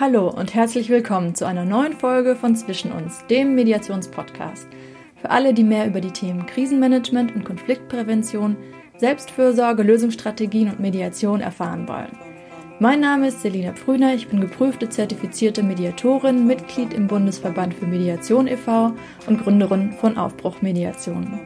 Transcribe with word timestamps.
Hallo 0.00 0.28
und 0.28 0.54
herzlich 0.54 0.88
willkommen 0.88 1.36
zu 1.36 1.46
einer 1.46 1.64
neuen 1.64 1.92
Folge 1.92 2.34
von 2.34 2.56
Zwischen 2.56 2.90
uns, 2.90 3.24
dem 3.30 3.54
Mediationspodcast. 3.54 4.66
Für 5.14 5.30
alle, 5.30 5.54
die 5.54 5.62
mehr 5.62 5.86
über 5.86 6.00
die 6.00 6.10
Themen 6.10 6.46
Krisenmanagement 6.46 7.32
und 7.32 7.44
Konfliktprävention, 7.44 8.56
Selbstfürsorge, 8.96 9.84
Lösungsstrategien 9.84 10.68
und 10.68 10.80
Mediation 10.80 11.40
erfahren 11.40 11.86
wollen. 11.86 12.10
Mein 12.80 12.98
Name 12.98 13.28
ist 13.28 13.42
Selina 13.42 13.72
Pfrüner, 13.72 14.14
ich 14.14 14.26
bin 14.26 14.40
geprüfte 14.40 14.88
zertifizierte 14.88 15.62
Mediatorin, 15.62 16.44
Mitglied 16.44 16.92
im 16.92 17.06
Bundesverband 17.06 17.74
für 17.74 17.86
Mediation 17.86 18.48
e.V. 18.48 18.94
und 19.28 19.44
Gründerin 19.44 19.92
von 19.92 20.18
Aufbruch 20.18 20.60
Mediation. 20.60 21.38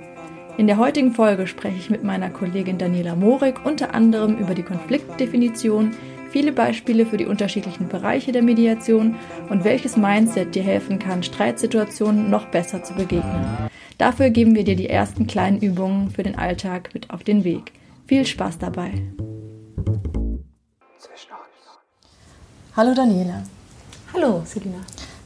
In 0.57 0.67
der 0.67 0.79
heutigen 0.79 1.12
Folge 1.12 1.46
spreche 1.46 1.76
ich 1.76 1.90
mit 1.90 2.03
meiner 2.03 2.30
Kollegin 2.30 2.79
Daniela 2.79 3.14
Morik 3.14 3.67
unter 3.67 3.94
anderem 3.94 4.39
über 4.39 4.54
die 4.54 4.64
Konfliktdefinition, 4.64 5.90
viele 6.31 6.53
Beispiele 6.53 7.07
für 7.07 7.17
die 7.17 7.27
unterschiedlichen 7.27 7.89
Bereiche 7.89 8.32
der 8.32 8.43
Mediation 8.43 9.17
und 9.49 9.64
welches 9.64 9.96
Mindset 9.96 10.54
dir 10.54 10.63
helfen 10.63 10.99
kann, 10.99 11.23
Streitsituationen 11.23 12.31
noch 12.31 12.46
besser 12.46 12.82
zu 12.82 12.95
begegnen. 12.95 13.68
Dafür 13.99 14.31
geben 14.31 14.54
wir 14.54 14.64
dir 14.64 14.77
die 14.77 14.89
ersten 14.89 15.27
kleinen 15.27 15.61
Übungen 15.61 16.11
für 16.11 16.23
den 16.23 16.39
Alltag 16.39 16.91
mit 16.95 17.11
auf 17.11 17.25
den 17.25 17.45
Weg. 17.45 17.73
Viel 18.07 18.25
Spaß 18.25 18.59
dabei! 18.59 18.93
Hallo 22.76 22.95
Daniela. 22.95 23.43
Hallo 24.15 24.43
Selina. 24.45 24.79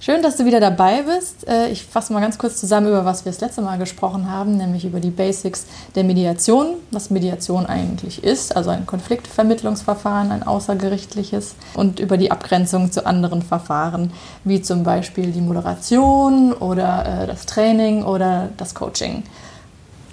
Schön, 0.05 0.21
dass 0.21 0.37
du 0.37 0.45
wieder 0.45 0.59
dabei 0.59 1.03
bist. 1.03 1.47
Äh, 1.47 1.69
ich 1.69 1.85
fasse 1.85 2.13
mal 2.13 2.19
ganz 2.19 2.37
kurz 2.37 2.57
zusammen, 2.57 2.89
über 2.89 3.05
was 3.05 3.25
wir 3.25 3.31
das 3.31 3.41
letzte 3.41 3.63
Mal 3.63 3.79
gesprochen 3.79 4.29
haben, 4.29 4.57
nämlich 4.57 4.85
über 4.85 4.99
die 4.99 5.11
Basics 5.11 5.65
der 5.95 6.03
Mediation, 6.03 6.75
was 6.91 7.11
Mediation 7.11 7.67
eigentlich 7.67 8.25
ist, 8.25 8.57
also 8.57 8.71
ein 8.71 8.85
Konfliktvermittlungsverfahren, 8.85 10.33
ein 10.33 10.43
außergerichtliches, 10.43 11.55
und 11.75 12.01
über 12.01 12.17
die 12.17 12.33
Abgrenzung 12.33 12.91
zu 12.91 13.07
anderen 13.07 13.43
Verfahren, 13.43 14.13
wie 14.43 14.61
zum 14.61 14.83
Beispiel 14.83 15.31
die 15.31 15.41
Moderation 15.41 16.53
oder 16.53 17.23
äh, 17.23 17.27
das 17.29 17.47
Training 17.47 18.03
oder 18.03 18.49
das 18.57 18.75
Coaching. 18.75 19.23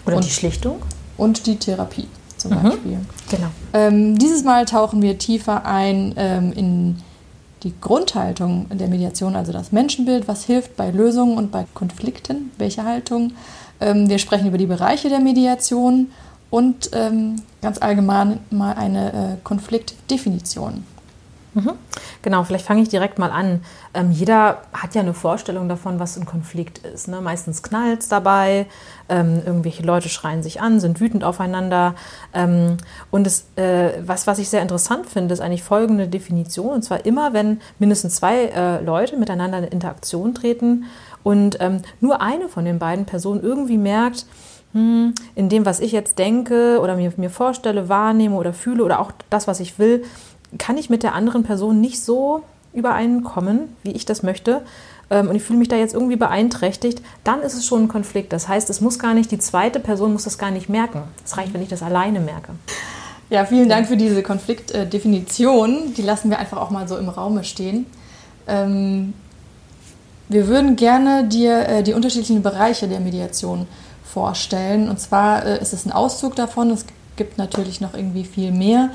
Oder 0.06 0.18
und, 0.18 0.24
die 0.24 0.30
Schlichtung. 0.30 0.84
Und 1.18 1.48
die 1.48 1.56
Therapie 1.56 2.08
zum 2.38 2.52
mhm. 2.52 2.62
Beispiel. 2.62 3.00
Genau. 3.32 3.48
Ähm, 3.74 4.20
dieses 4.20 4.44
Mal 4.44 4.66
tauchen 4.66 5.02
wir 5.02 5.18
tiefer 5.18 5.66
ein 5.66 6.14
ähm, 6.16 6.54
in 6.54 7.02
die 7.64 7.74
Grundhaltung 7.80 8.68
der 8.70 8.88
Mediation, 8.88 9.36
also 9.36 9.52
das 9.52 9.72
Menschenbild, 9.72 10.28
was 10.28 10.46
hilft 10.46 10.76
bei 10.78 10.92
Lösungen 10.92 11.38
und 11.38 11.52
bei 11.52 11.66
Konflikten, 11.74 12.52
welche 12.58 12.84
Haltung. 12.84 13.34
Ähm, 13.82 14.10
wir 14.10 14.20
sprechen 14.20 14.48
über 14.48 14.58
die 14.58 14.66
Bereiche 14.66 15.10
der 15.10 15.20
Mediation 15.20 16.12
und 16.50 16.92
ähm, 16.94 17.38
ganz 17.62 17.82
allgemein 17.82 18.40
mal 18.50 18.74
eine 18.74 19.14
äh, 19.14 19.38
Konfliktdefinition. 19.44 20.84
Mhm. 21.54 21.72
Genau, 22.22 22.44
vielleicht 22.44 22.66
fange 22.66 22.82
ich 22.82 22.90
direkt 22.90 23.18
mal 23.18 23.32
an. 23.32 23.62
Ähm, 23.94 24.12
jeder 24.12 24.62
hat 24.72 24.94
ja 24.94 25.02
eine 25.02 25.14
Vorstellung 25.14 25.68
davon, 25.68 26.00
was 26.00 26.16
ein 26.18 26.26
Konflikt 26.26 26.80
ist. 26.80 27.08
Ne? 27.08 27.22
Meistens 27.22 27.64
knallt 27.64 28.02
es 28.02 28.08
dabei, 28.08 28.68
ähm, 29.08 29.42
irgendwelche 29.46 29.84
Leute 29.84 30.10
schreien 30.10 30.44
sich 30.44 30.62
an, 30.62 30.80
sind 30.80 31.00
wütend 31.00 31.24
aufeinander. 31.24 31.96
Ähm, 32.34 32.78
und 33.10 33.26
es, 33.26 33.46
äh, 33.56 33.94
was, 34.06 34.28
was 34.28 34.38
ich 34.38 34.50
sehr 34.50 34.62
interessant 34.62 35.08
finde, 35.08 35.34
ist 35.34 35.40
eigentlich 35.40 35.64
folgende 35.64 36.08
Definition. 36.08 36.74
Und 36.74 36.84
zwar 36.84 37.06
immer, 37.06 37.34
wenn 37.34 37.62
mindestens 37.80 38.18
zwei 38.18 38.46
äh, 38.46 38.84
Leute 38.84 39.18
miteinander 39.18 39.58
in 39.60 39.64
Interaktion 39.66 40.36
treten 40.36 40.86
und 41.24 41.58
ähm, 41.60 41.82
nur 42.00 42.22
eine 42.22 42.48
von 42.48 42.66
den 42.66 42.80
beiden 42.80 43.06
Personen 43.06 43.42
irgendwie 43.42 43.78
merkt, 43.78 44.26
hm, 44.74 45.16
in 45.34 45.50
dem, 45.50 45.66
was 45.66 45.80
ich 45.80 45.92
jetzt 45.92 46.20
denke 46.20 46.80
oder 46.80 46.96
mir, 46.96 47.12
mir 47.18 47.32
vorstelle, 47.32 47.90
wahrnehme 47.90 48.36
oder 48.36 48.54
fühle 48.54 48.84
oder 48.84 49.00
auch 49.00 49.12
das, 49.32 49.48
was 49.48 49.60
ich 49.60 49.80
will, 49.80 50.04
kann 50.58 50.78
ich 50.78 50.90
mit 50.90 51.04
der 51.04 51.14
anderen 51.14 51.44
Person 51.44 51.80
nicht 51.82 52.02
so 52.04 52.44
übereinkommen, 52.74 53.76
wie 53.84 53.92
ich 53.92 54.06
das 54.06 54.24
möchte, 54.24 54.62
ähm, 55.10 55.30
und 55.30 55.36
ich 55.36 55.44
fühle 55.44 55.60
mich 55.60 55.68
da 55.68 55.76
jetzt 55.76 55.94
irgendwie 55.94 56.16
beeinträchtigt, 56.16 57.02
dann 57.24 57.42
ist 57.42 57.54
es 57.54 57.66
schon 57.66 57.84
ein 57.84 57.88
Konflikt. 57.88 58.34
Das 58.34 58.48
heißt, 58.48 58.70
es 58.70 58.82
muss 58.82 59.00
gar 59.00 59.14
nicht, 59.14 59.32
die 59.32 59.40
zweite 59.40 59.80
Person 59.80 60.14
muss 60.14 60.24
das 60.24 60.38
gar 60.38 60.52
nicht 60.52 60.70
merken. 60.70 61.04
Es 61.26 61.38
reicht, 61.38 61.54
wenn 61.54 61.62
ich 61.62 61.70
das 61.70 61.84
alleine 61.84 62.20
merke. 62.20 62.54
Ja, 63.30 63.46
vielen 63.46 63.70
Dank 63.70 63.88
für 63.88 63.98
diese 63.98 64.24
Konfliktdefinition. 64.24 65.94
Die 65.96 66.02
lassen 66.02 66.30
wir 66.30 66.40
einfach 66.40 66.58
auch 66.58 66.72
mal 66.72 66.88
so 66.88 66.98
im 66.98 67.10
Raume 67.10 67.44
stehen. 67.44 67.86
Ähm, 68.48 69.14
wir 70.30 70.48
würden 70.48 70.76
gerne 70.76 71.28
dir 71.28 71.68
äh, 71.68 71.84
die 71.84 71.94
unterschiedlichen 71.94 72.42
Bereiche 72.42 72.88
der 72.88 73.00
Mediation 73.00 73.68
vorstellen. 74.04 74.90
Und 74.90 75.00
zwar 75.00 75.46
äh, 75.46 75.62
ist 75.62 75.74
es 75.74 75.86
ein 75.86 75.92
Auszug 75.92 76.36
davon. 76.36 76.72
Es 76.72 76.86
gibt 77.18 77.38
natürlich 77.38 77.82
noch 77.82 77.94
irgendwie 77.94 78.24
viel 78.24 78.52
mehr. 78.52 78.90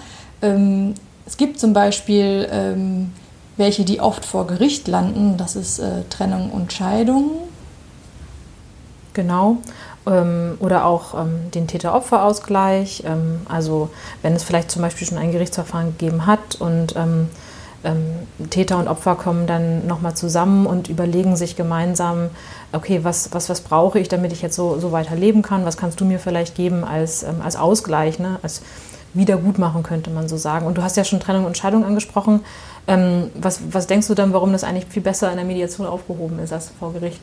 Es 1.27 1.37
gibt 1.37 1.59
zum 1.59 1.73
Beispiel 1.73 2.49
ähm, 2.51 3.13
welche, 3.57 3.85
die 3.85 4.01
oft 4.01 4.25
vor 4.25 4.47
Gericht 4.47 4.89
landen. 4.89 5.37
Das 5.37 5.57
ist 5.57 5.79
äh, 5.79 6.03
Trennung 6.11 6.51
und 6.51 6.73
Scheidung. 6.73 7.31
Genau. 9.15 9.59
Ähm, 10.07 10.57
oder 10.61 10.85
auch 10.85 11.15
ähm, 11.19 11.51
den 11.53 11.67
Täter-Opfer-Ausgleich. 11.67 13.05
Ähm, 13.07 13.41
also 13.49 13.91
wenn 14.23 14.35
es 14.35 14.43
vielleicht 14.43 14.71
zum 14.71 14.83
Beispiel 14.83 15.07
schon 15.07 15.19
ein 15.19 15.33
Gerichtsverfahren 15.33 15.97
gegeben 15.97 16.27
hat 16.27 16.57
und 16.57 16.95
ähm, 16.97 17.29
ähm, 17.85 18.27
Täter 18.51 18.79
und 18.79 18.89
Opfer 18.89 19.15
kommen 19.15 19.47
dann 19.47 19.87
nochmal 19.87 20.15
zusammen 20.15 20.67
und 20.67 20.89
überlegen 20.89 21.37
sich 21.37 21.55
gemeinsam, 21.55 22.31
okay, 22.73 23.01
was, 23.03 23.33
was, 23.33 23.49
was 23.49 23.61
brauche 23.61 23.99
ich, 23.99 24.09
damit 24.09 24.33
ich 24.33 24.43
jetzt 24.43 24.57
so, 24.57 24.79
so 24.79 24.91
weiter 24.91 25.15
leben 25.15 25.43
kann? 25.43 25.65
Was 25.65 25.77
kannst 25.77 26.01
du 26.01 26.05
mir 26.05 26.19
vielleicht 26.19 26.55
geben 26.55 26.85
als, 26.85 27.25
als 27.25 27.57
Ausgleich, 27.57 28.19
ne? 28.19 28.39
als 28.43 28.63
Wiedergutmachen, 29.15 29.83
könnte 29.83 30.11
man 30.11 30.29
so 30.29 30.37
sagen. 30.37 30.67
Und 30.67 30.77
du 30.77 30.83
hast 30.83 30.97
ja 30.97 31.05
schon 31.05 31.21
Trennung 31.21 31.45
und 31.45 31.57
Scheidung 31.57 31.85
angesprochen. 31.85 32.41
Ähm, 32.87 33.31
was, 33.35 33.61
was 33.71 33.87
denkst 33.87 34.09
du 34.09 34.15
dann, 34.15 34.33
warum 34.33 34.53
das 34.53 34.65
eigentlich 34.65 34.87
viel 34.87 35.03
besser 35.03 35.31
in 35.31 35.37
der 35.37 35.47
Mediation 35.47 35.87
aufgehoben 35.87 36.39
ist 36.39 36.53
als 36.53 36.71
vor 36.79 36.93
Gericht? 36.93 37.21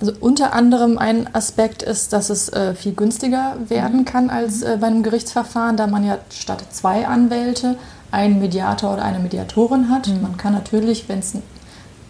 Also 0.00 0.12
unter 0.18 0.54
anderem 0.54 0.98
ein 0.98 1.32
Aspekt 1.34 1.82
ist, 1.82 2.12
dass 2.12 2.30
es 2.30 2.48
äh, 2.48 2.74
viel 2.74 2.92
günstiger 2.92 3.56
werden 3.68 4.04
kann 4.04 4.30
als 4.30 4.62
äh, 4.62 4.78
bei 4.80 4.86
einem 4.86 5.02
Gerichtsverfahren, 5.02 5.76
da 5.76 5.86
man 5.86 6.04
ja 6.04 6.18
statt 6.30 6.64
zwei 6.70 7.06
Anwälte 7.06 7.76
einen 8.10 8.40
Mediator 8.40 8.94
oder 8.94 9.04
eine 9.04 9.18
Mediatorin 9.18 9.90
hat. 9.90 10.08
Mhm. 10.08 10.22
Man 10.22 10.36
kann 10.36 10.54
natürlich, 10.54 11.08
wenn 11.08 11.18
es 11.20 11.34
ein 11.34 11.42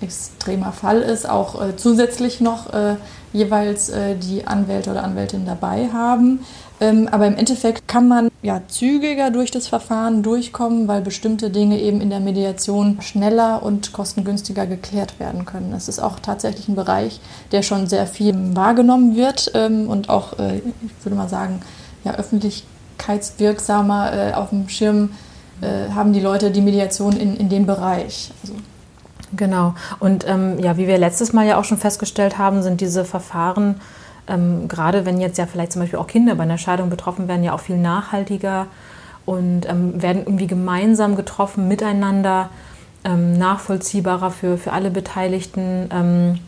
extremer 0.00 0.72
Fall 0.72 1.02
ist, 1.02 1.28
auch 1.28 1.60
äh, 1.60 1.76
zusätzlich 1.76 2.40
noch 2.40 2.72
äh, 2.72 2.96
jeweils 3.32 3.90
äh, 3.90 4.16
die 4.16 4.46
Anwälte 4.46 4.90
oder 4.90 5.04
Anwältin 5.04 5.44
dabei 5.44 5.88
haben. 5.92 6.40
Ähm, 6.80 7.08
aber 7.10 7.26
im 7.26 7.36
Endeffekt 7.36 7.86
kann 7.86 8.08
man 8.08 8.30
ja 8.42 8.62
zügiger 8.66 9.30
durch 9.30 9.50
das 9.50 9.68
Verfahren 9.68 10.22
durchkommen, 10.22 10.88
weil 10.88 11.02
bestimmte 11.02 11.50
Dinge 11.50 11.78
eben 11.78 12.00
in 12.00 12.08
der 12.08 12.20
Mediation 12.20 13.02
schneller 13.02 13.62
und 13.62 13.92
kostengünstiger 13.92 14.66
geklärt 14.66 15.20
werden 15.20 15.44
können. 15.44 15.74
Es 15.74 15.88
ist 15.88 15.98
auch 15.98 16.18
tatsächlich 16.20 16.68
ein 16.68 16.76
Bereich, 16.76 17.20
der 17.52 17.62
schon 17.62 17.86
sehr 17.86 18.06
viel 18.06 18.34
wahrgenommen 18.56 19.14
wird 19.14 19.50
ähm, 19.54 19.88
und 19.88 20.08
auch, 20.08 20.38
äh, 20.38 20.56
ich 20.58 21.04
würde 21.04 21.16
mal 21.16 21.28
sagen, 21.28 21.60
ja, 22.04 22.14
öffentlichkeitswirksamer 22.14 24.12
äh, 24.12 24.32
auf 24.32 24.48
dem 24.48 24.68
Schirm 24.70 25.10
äh, 25.60 25.90
haben 25.94 26.14
die 26.14 26.20
Leute 26.20 26.50
die 26.50 26.62
Mediation 26.62 27.14
in, 27.16 27.36
in 27.36 27.50
dem 27.50 27.66
Bereich. 27.66 28.30
Also 28.42 28.54
Genau. 29.36 29.74
Und 30.00 30.26
ähm, 30.26 30.58
ja, 30.58 30.76
wie 30.76 30.88
wir 30.88 30.98
letztes 30.98 31.32
Mal 31.32 31.46
ja 31.46 31.58
auch 31.58 31.64
schon 31.64 31.78
festgestellt 31.78 32.38
haben, 32.38 32.62
sind 32.62 32.80
diese 32.80 33.04
Verfahren, 33.04 33.80
ähm, 34.30 34.68
gerade 34.68 35.04
wenn 35.04 35.20
jetzt 35.20 35.38
ja 35.38 35.46
vielleicht 35.46 35.72
zum 35.72 35.82
Beispiel 35.82 35.98
auch 35.98 36.06
Kinder 36.06 36.34
bei 36.34 36.44
einer 36.44 36.58
Scheidung 36.58 36.88
betroffen 36.88 37.28
werden, 37.28 37.42
ja 37.42 37.52
auch 37.52 37.60
viel 37.60 37.76
nachhaltiger 37.76 38.66
und 39.26 39.68
ähm, 39.68 40.00
werden 40.00 40.22
irgendwie 40.24 40.46
gemeinsam 40.46 41.16
getroffen, 41.16 41.68
miteinander, 41.68 42.48
ähm, 43.04 43.36
nachvollziehbarer 43.38 44.30
für, 44.30 44.56
für 44.56 44.72
alle 44.72 44.90
Beteiligten. 44.90 46.40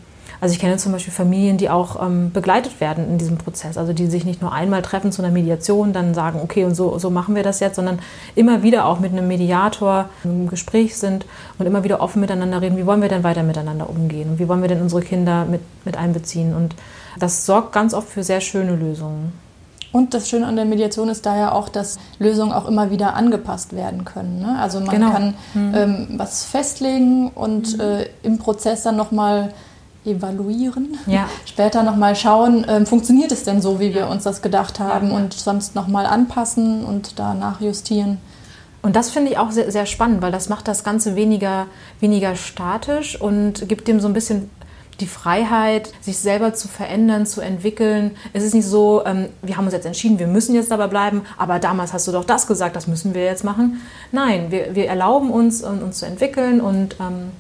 Also 0.43 0.55
ich 0.55 0.59
kenne 0.59 0.77
zum 0.77 0.91
Beispiel 0.91 1.13
Familien, 1.13 1.57
die 1.57 1.71
auch 1.71 2.05
ähm, 2.05 2.33
begleitet 2.33 2.81
werden 2.81 3.09
in 3.09 3.17
diesem 3.17 3.39
Prozess, 3.39 3.79
also 3.79 3.93
die 3.93 4.09
sich 4.09 4.25
nicht 4.25 4.43
nur 4.43 4.51
einmal 4.51 4.83
treffen 4.83 5.13
zu 5.13 5.23
einer 5.23 5.31
Mediation, 5.31 5.93
dann 5.93 6.15
sagen, 6.15 6.41
okay, 6.43 6.65
und 6.65 6.75
so, 6.75 6.99
so 6.99 7.11
machen 7.11 7.37
wir 7.37 7.45
das 7.45 7.61
jetzt, 7.61 7.77
sondern 7.77 8.01
immer 8.35 8.65
wieder 8.65 8.87
auch 8.87 8.99
mit 8.99 9.13
einem 9.13 9.29
Mediator 9.29 10.09
im 10.25 10.49
Gespräch 10.49 10.97
sind 10.97 11.27
und 11.61 11.67
immer 11.67 11.85
wieder 11.85 12.01
offen 12.01 12.19
miteinander 12.19 12.61
reden, 12.61 12.77
wie 12.77 12.87
wollen 12.87 13.01
wir 13.01 13.09
denn 13.09 13.23
weiter 13.23 13.45
miteinander 13.45 13.89
umgehen 13.89 14.31
und 14.31 14.41
wie 14.41 14.49
wollen 14.49 14.63
wir 14.63 14.69
denn 14.69 14.83
unsere 14.83 15.03
Kinder 15.03 15.45
mit, 15.45 15.61
mit 15.85 15.97
einbeziehen. 15.97 16.57
Und 16.57 16.75
das 17.21 17.47
sorgt 17.47 17.71
ganz 17.71 17.95
oft 17.95 18.09
für 18.09 18.25
sehr 18.25 18.41
schöne 18.41 18.75
Lösungen. 18.75 19.33
Und 19.93 20.13
das 20.13 20.29
Schöne 20.29 20.49
an 20.49 20.57
der 20.57 20.65
Mediation 20.65 21.09
ist 21.09 21.25
daher 21.25 21.55
auch, 21.55 21.69
dass 21.69 22.01
Lösungen 22.19 22.53
auch 22.53 22.67
immer 22.67 22.91
wieder 22.91 23.15
angepasst 23.15 23.77
werden 23.77 24.05
können. 24.05 24.41
Ne? 24.41 24.59
Also 24.59 24.81
man 24.81 24.89
genau. 24.89 25.13
kann 25.13 25.35
mhm. 25.55 25.75
ähm, 25.77 26.09
was 26.17 26.45
festlegen 26.45 27.29
und 27.29 27.77
mhm. 27.77 27.81
äh, 27.81 28.07
im 28.25 28.39
Prozess 28.39 28.83
dann 28.83 28.97
nochmal 28.97 29.53
evaluieren. 30.05 30.99
Ja. 31.07 31.29
Später 31.45 31.83
nochmal 31.83 32.17
schauen, 32.17 32.67
ähm, 32.69 32.87
funktioniert 32.87 33.33
es 33.33 33.45
denn 33.45 33.63
so, 33.63 33.81
wie 33.81 33.95
wir 33.95 34.09
uns 34.09 34.25
das 34.25 34.43
gedacht 34.43 34.81
haben 34.81 35.09
ja, 35.09 35.15
ja. 35.15 35.19
und 35.21 35.35
sonst 35.35 35.75
nochmal 35.75 36.07
anpassen 36.07 36.85
und 36.85 37.19
da 37.19 37.35
nachjustieren. 37.35 38.19
Und 38.83 38.97
das 38.97 39.11
finde 39.11 39.31
ich 39.31 39.39
auch 39.39 39.53
sehr, 39.53 39.71
sehr 39.71 39.87
spannend, 39.87 40.23
weil 40.23 40.33
das 40.33 40.49
macht 40.49 40.67
das 40.67 40.83
Ganze 40.83 41.15
weniger, 41.15 41.67
weniger 42.01 42.35
statisch 42.35 43.21
und 43.21 43.69
gibt 43.69 43.87
dem 43.87 44.01
so 44.01 44.09
ein 44.09 44.13
bisschen 44.13 44.51
die 45.01 45.07
Freiheit, 45.07 45.93
sich 46.01 46.19
selber 46.19 46.53
zu 46.53 46.69
verändern, 46.69 47.25
zu 47.25 47.41
entwickeln. 47.41 48.13
Es 48.33 48.45
ist 48.45 48.55
nicht 48.55 48.67
so, 48.67 49.03
ähm, 49.07 49.29
wir 49.41 49.57
haben 49.57 49.65
uns 49.65 49.73
jetzt 49.73 49.87
entschieden, 49.87 50.19
wir 50.19 50.27
müssen 50.27 50.55
jetzt 50.55 50.71
dabei 50.71 50.89
bleiben, 50.89 51.23
aber 51.39 51.59
damals 51.59 51.93
hast 51.93 52.07
du 52.09 52.13
doch 52.13 52.25
das 52.25 52.47
gesagt, 52.47 52.77
das 52.77 52.87
müssen 52.87 53.15
wir 53.15 53.25
jetzt 53.25 53.45
machen. 53.45 53.81
Nein, 54.11 54.51
wir, 54.51 54.75
wir 54.75 54.87
erlauben 54.89 55.31
uns, 55.31 55.63
uns 55.63 55.99
zu 55.99 56.07
entwickeln 56.07 56.61
und 56.61 56.97
ähm, 57.01 57.31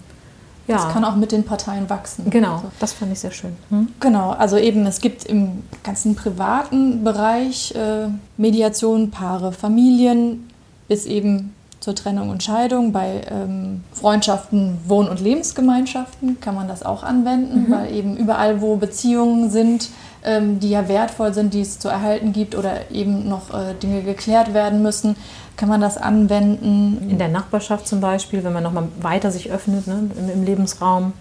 Ja. 0.68 0.76
Das 0.76 0.92
kann 0.92 1.04
auch 1.04 1.16
mit 1.16 1.32
den 1.32 1.44
Parteien 1.44 1.90
wachsen. 1.90 2.30
Genau, 2.30 2.54
also. 2.54 2.70
das 2.78 2.92
fand 2.92 3.12
ich 3.12 3.18
sehr 3.18 3.32
schön. 3.32 3.56
Hm? 3.70 3.88
Genau, 4.00 4.30
also 4.30 4.56
eben 4.56 4.86
es 4.86 5.00
gibt 5.00 5.24
im 5.24 5.64
ganzen 5.82 6.14
privaten 6.14 7.02
Bereich 7.02 7.74
äh, 7.74 8.08
Mediation, 8.36 9.10
Paare, 9.10 9.52
Familien 9.52 10.48
bis 10.88 11.06
eben 11.06 11.52
zur 11.80 11.94
Trennung 11.96 12.30
und 12.30 12.42
Scheidung. 12.42 12.92
Bei 12.92 13.22
ähm, 13.28 13.82
Freundschaften, 13.92 14.78
Wohn- 14.86 15.08
und 15.08 15.20
Lebensgemeinschaften 15.20 16.40
kann 16.40 16.54
man 16.54 16.68
das 16.68 16.84
auch 16.84 17.02
anwenden, 17.02 17.66
mhm. 17.66 17.72
weil 17.72 17.92
eben 17.92 18.16
überall, 18.16 18.60
wo 18.60 18.76
Beziehungen 18.76 19.50
sind, 19.50 19.90
die 20.24 20.70
ja 20.70 20.88
wertvoll 20.88 21.34
sind, 21.34 21.52
die 21.54 21.60
es 21.60 21.78
zu 21.78 21.88
erhalten 21.88 22.32
gibt 22.32 22.54
oder 22.54 22.90
eben 22.90 23.28
noch 23.28 23.52
äh, 23.52 23.74
Dinge 23.74 24.02
geklärt 24.02 24.54
werden 24.54 24.82
müssen, 24.82 25.16
kann 25.56 25.68
man 25.68 25.80
das 25.80 25.98
anwenden. 25.98 27.08
In 27.10 27.18
der 27.18 27.28
Nachbarschaft 27.28 27.88
zum 27.88 28.00
Beispiel, 28.00 28.44
wenn 28.44 28.52
man 28.52 28.62
nochmal 28.62 28.88
weiter 29.00 29.30
sich 29.30 29.50
öffnet 29.50 29.86
ne, 29.86 30.10
im, 30.32 30.44
Lebensraum 30.44 31.12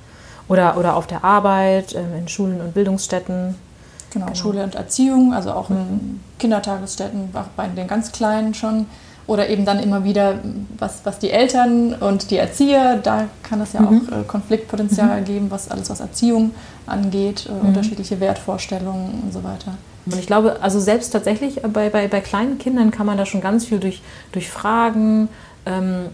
oder, 0.47 0.77
oder 0.77 0.95
auf 0.95 1.07
der 1.07 1.23
Arbeit, 1.23 1.93
äh, 1.93 2.17
in 2.17 2.27
Schulen 2.27 2.61
und 2.61 2.73
Bildungsstätten. 2.73 3.55
Genau, 4.11 4.25
genau, 4.25 4.35
Schule 4.35 4.63
und 4.63 4.75
Erziehung, 4.75 5.33
also 5.33 5.51
auch 5.51 5.69
mhm. 5.69 5.77
in 5.77 6.19
Kindertagesstätten, 6.39 7.29
auch 7.33 7.47
bei 7.55 7.67
den 7.67 7.87
ganz 7.87 8.11
Kleinen 8.11 8.53
schon. 8.53 8.85
Oder 9.27 9.49
eben 9.49 9.65
dann 9.65 9.79
immer 9.79 10.03
wieder, 10.03 10.39
was, 10.77 11.01
was 11.03 11.19
die 11.19 11.29
Eltern 11.29 11.93
und 11.93 12.31
die 12.31 12.37
Erzieher, 12.37 12.97
da 12.97 13.27
kann 13.43 13.61
es 13.61 13.73
ja 13.73 13.81
mhm. 13.81 13.87
auch 13.87 14.19
äh, 14.19 14.23
Konfliktpotenzial 14.27 15.21
mhm. 15.21 15.25
geben, 15.25 15.51
was 15.51 15.69
alles 15.69 15.89
was 15.89 15.99
Erziehung 15.99 16.51
angeht, 16.85 17.47
äh, 17.47 17.51
mhm. 17.51 17.69
unterschiedliche 17.69 18.19
Wertvorstellungen 18.19 19.21
und 19.23 19.33
so 19.33 19.43
weiter. 19.43 19.73
Und 20.05 20.17
ich 20.17 20.25
glaube, 20.25 20.57
also 20.61 20.79
selbst 20.79 21.11
tatsächlich 21.11 21.61
bei, 21.61 21.89
bei, 21.89 22.07
bei 22.07 22.21
kleinen 22.21 22.57
Kindern 22.57 22.89
kann 22.89 23.05
man 23.05 23.17
da 23.17 23.25
schon 23.25 23.41
ganz 23.41 23.65
viel 23.65 23.79
durch, 23.79 24.01
durch 24.31 24.49
Fragen 24.49 25.29
ähm, 25.65 26.07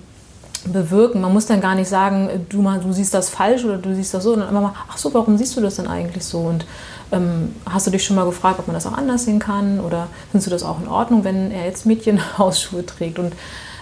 bewirken. 0.65 1.21
Man 1.21 1.33
muss 1.33 1.45
dann 1.45 1.61
gar 1.61 1.75
nicht 1.75 1.89
sagen, 1.89 2.45
du, 2.49 2.61
mal, 2.61 2.79
du 2.79 2.91
siehst 2.93 3.13
das 3.13 3.29
falsch 3.29 3.63
oder 3.65 3.77
du 3.77 3.93
siehst 3.95 4.13
das 4.13 4.23
so, 4.23 4.31
sondern 4.31 4.49
immer 4.49 4.61
mal, 4.61 4.73
ach 4.89 4.97
so, 4.97 5.13
warum 5.13 5.37
siehst 5.37 5.55
du 5.57 5.61
das 5.61 5.75
denn 5.75 5.87
eigentlich 5.87 6.23
so? 6.25 6.39
Und 6.39 6.65
ähm, 7.11 7.55
hast 7.69 7.87
du 7.87 7.91
dich 7.91 8.03
schon 8.03 8.15
mal 8.15 8.25
gefragt, 8.25 8.59
ob 8.59 8.67
man 8.67 8.73
das 8.73 8.85
auch 8.85 8.93
anders 8.93 9.25
sehen 9.25 9.39
kann? 9.39 9.79
Oder 9.79 10.07
findest 10.31 10.47
du 10.47 10.51
das 10.51 10.63
auch 10.63 10.79
in 10.81 10.87
Ordnung, 10.87 11.23
wenn 11.23 11.51
er 11.51 11.65
jetzt 11.65 11.85
Mädchenhausschuhe 11.85 12.85
trägt? 12.85 13.19
Und 13.19 13.33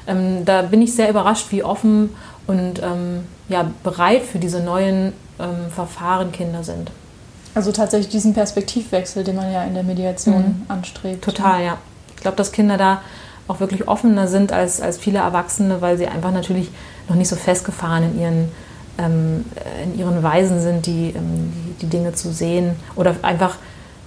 ähm, 0.08 0.46
da 0.46 0.62
bin 0.64 0.82
ich 0.82 0.94
sehr 0.94 1.10
überrascht, 1.10 1.48
wie 1.52 1.64
offen 1.64 2.12
und 2.48 2.82
ähm, 2.84 3.24
ja, 3.50 3.66
bereit 3.84 4.24
für 4.24 4.40
diese 4.40 4.60
neuen 4.60 5.14
ähm, 5.40 5.72
Verfahren 5.74 6.32
Kinder 6.32 6.64
sind. 6.64 6.92
Also 7.56 7.72
tatsächlich 7.72 8.10
diesen 8.10 8.34
Perspektivwechsel, 8.34 9.24
den 9.24 9.38
man 9.38 9.52
ja 9.52 9.64
in 9.64 9.74
der 9.74 9.84
Mediation 9.84 10.44
mhm. 10.44 10.66
anstrebt. 10.68 11.24
Total, 11.24 11.64
ja. 11.64 11.78
Ich 12.16 12.22
glaube, 12.22 12.38
dass 12.38 12.52
Kinder 12.52 12.78
da 12.78 13.02
auch 13.48 13.60
wirklich 13.60 13.88
offener 13.88 14.28
sind 14.28 14.52
als, 14.52 14.82
als 14.82 14.98
viele 14.98 15.20
Erwachsene, 15.20 15.82
weil 15.82 15.98
sie 15.98 16.08
einfach 16.08 16.32
natürlich 16.32 16.70
noch 17.08 17.16
nicht 17.16 17.30
so 17.30 17.36
festgefahren 17.36 18.04
in 18.04 18.20
ihren 18.20 18.52
ähm, 18.98 19.46
in 19.84 20.00
ihren 20.00 20.24
Weisen 20.24 20.62
sind, 20.62 20.86
die, 20.86 21.14
ähm, 21.16 21.52
die, 21.82 21.88
Dinge 21.88 22.14
zu 22.14 22.32
sehen 22.32 22.76
oder 22.96 23.16
einfach 23.24 23.58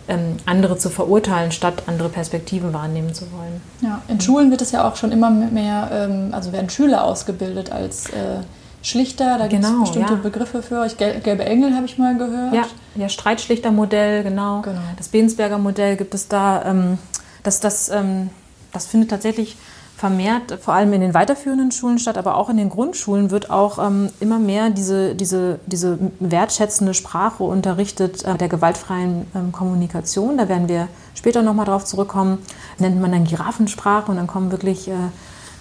ähm, 0.09 0.39
andere 0.47 0.79
zu 0.79 0.89
verurteilen, 0.89 1.53
statt 1.53 1.83
andere 1.87 2.09
Perspektiven 2.09 2.73
wahrnehmen 2.73 3.13
zu 3.13 3.31
wollen. 3.33 3.61
Ja, 3.83 4.01
in 4.09 4.21
Schulen 4.21 4.51
wird 4.51 4.63
es 4.63 4.73
ja 4.73 4.89
auch 4.89 4.97
schon 4.97 5.13
immer 5.13 5.31
mehr, 5.31 5.91
ähm, 5.93 6.29
also 6.33 6.53
werden 6.53 6.71
Schüler 6.71 7.05
ausgebildet 7.05 7.71
als 7.71 8.07
äh, 8.07 8.41
Schlichter, 8.81 9.39
da 9.39 9.49
gibt 9.49 9.63
es 9.63 9.69
genau, 9.69 9.83
bestimmte 9.83 10.15
ja. 10.15 10.21
Begriffe 10.21 10.63
für 10.63 10.81
euch. 10.81 10.97
Gelbe 10.97 11.45
Engel 11.45 11.75
habe 11.75 11.85
ich 11.85 11.99
mal 11.99 12.17
gehört. 12.17 12.55
Ja, 12.55 12.63
ja 12.95 13.09
Streitschlichtermodell, 13.09 14.23
genau. 14.23 14.63
genau. 14.63 14.81
Das 14.97 15.09
Bensberger 15.09 15.59
Modell 15.59 15.97
gibt 15.97 16.15
es 16.15 16.29
da. 16.29 16.65
Ähm, 16.65 16.99
das, 17.43 17.61
das, 17.61 17.89
ähm, 17.89 18.31
das 18.73 18.87
findet 18.87 19.11
tatsächlich 19.11 19.57
vermehrt, 19.99 20.59
vor 20.61 20.75
allem 20.75 20.93
in 20.93 21.01
den 21.01 21.13
weiterführenden 21.13 21.73
Schulen 21.73 21.99
statt, 21.99 22.17
aber 22.17 22.37
auch 22.37 22.49
in 22.49 22.57
den 22.57 22.69
Grundschulen 22.69 23.33
wird 23.33 23.51
auch 23.51 23.85
ähm, 23.85 24.11
immer 24.21 24.39
mehr 24.39 24.71
diese, 24.71 25.17
diese, 25.17 25.59
diese 25.67 25.99
wertschätzende 26.21 26.95
Sprache 26.95 27.43
unterrichtet 27.43 28.25
äh, 28.25 28.37
der 28.37 28.49
gewaltfreien 28.49 29.27
ähm, 29.35 29.51
Kommunikation. 29.51 30.39
Da 30.39 30.49
werden 30.49 30.69
wir 30.69 30.87
später 31.17 31.43
nochmal 31.43 31.67
drauf 31.67 31.85
zurückkommen. 31.85 32.39
Nennt 32.79 33.01
man 33.01 33.11
dann 33.11 33.25
Giraffensprache 33.25 34.11
und 34.13 34.19
dann 34.19 34.29
kommen 34.29 34.53
wirklich 34.53 34.89
äh, 34.89 34.93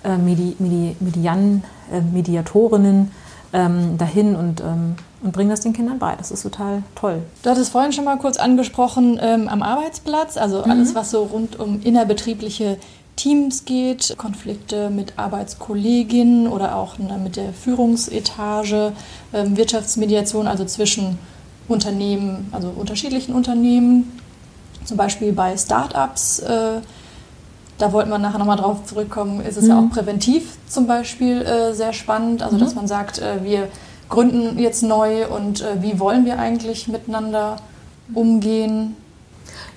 äh 0.04 0.18
Medi, 0.18 0.56
Medi, 0.60 0.96
Median, 1.00 1.64
äh, 1.92 2.02
Mediatorinnen 2.02 3.12
ähm, 3.54 3.98
dahin 3.98 4.36
und, 4.36 4.62
ähm, 4.62 4.96
und 5.24 5.32
bringen 5.32 5.50
das 5.50 5.62
den 5.62 5.74
Kindern 5.74 6.00
bei. 6.00 6.16
Das 6.16 6.32
ist 6.32 6.44
total 6.44 6.84
toll. 6.96 7.22
Du 7.44 7.50
hattest 7.50 7.72
vorhin 7.72 7.92
schon 7.94 8.06
mal 8.06 8.18
kurz 8.18 8.38
angesprochen 8.38 9.20
ähm, 9.22 9.48
am 9.48 9.62
Arbeitsplatz, 9.62 10.38
also 10.38 10.64
mhm. 10.64 10.72
alles, 10.72 10.96
was 10.96 11.12
so 11.12 11.24
rund 11.24 11.60
um 11.60 11.82
innerbetriebliche 11.82 12.78
Teams 13.16 13.66
geht, 13.66 14.16
Konflikte 14.18 14.90
mit 14.90 15.18
Arbeitskolleginnen 15.18 16.48
oder 16.48 16.76
auch 16.76 17.00
ne, 17.00 17.20
mit 17.22 17.36
der 17.36 17.52
Führungsetage, 17.52 18.94
ähm, 19.34 19.58
Wirtschaftsmediation, 19.58 20.48
also 20.48 20.66
zwischen 20.66 21.18
Unternehmen, 21.68 22.48
also 22.52 22.70
unterschiedlichen 22.70 23.34
Unternehmen, 23.34 24.20
zum 24.86 24.98
Beispiel 24.98 25.34
bei 25.34 25.58
Startups. 25.58 26.40
Äh, 26.40 26.82
da 27.78 27.92
wollten 27.94 28.10
wir 28.10 28.18
nachher 28.18 28.40
nochmal 28.40 28.58
drauf 28.58 28.86
zurückkommen, 28.86 29.42
ist 29.42 29.58
es 29.58 29.64
mhm. 29.64 29.70
ja 29.70 29.80
auch 29.80 29.90
präventiv 29.90 30.58
zum 30.68 30.88
Beispiel 30.88 31.42
äh, 31.42 31.74
sehr 31.74 31.94
spannend, 31.94 32.42
also 32.42 32.56
mhm. 32.56 32.60
dass 32.60 32.76
man 32.76 32.88
sagt, 32.88 33.20
äh, 33.20 33.44
wir 33.44 33.68
gründen 34.10 34.58
jetzt 34.58 34.84
neu 34.84 35.28
und 35.28 35.66
wie 35.82 36.00
wollen 36.00 36.26
wir 36.26 36.40
eigentlich 36.40 36.88
miteinander 36.88 37.58
umgehen 38.14 38.96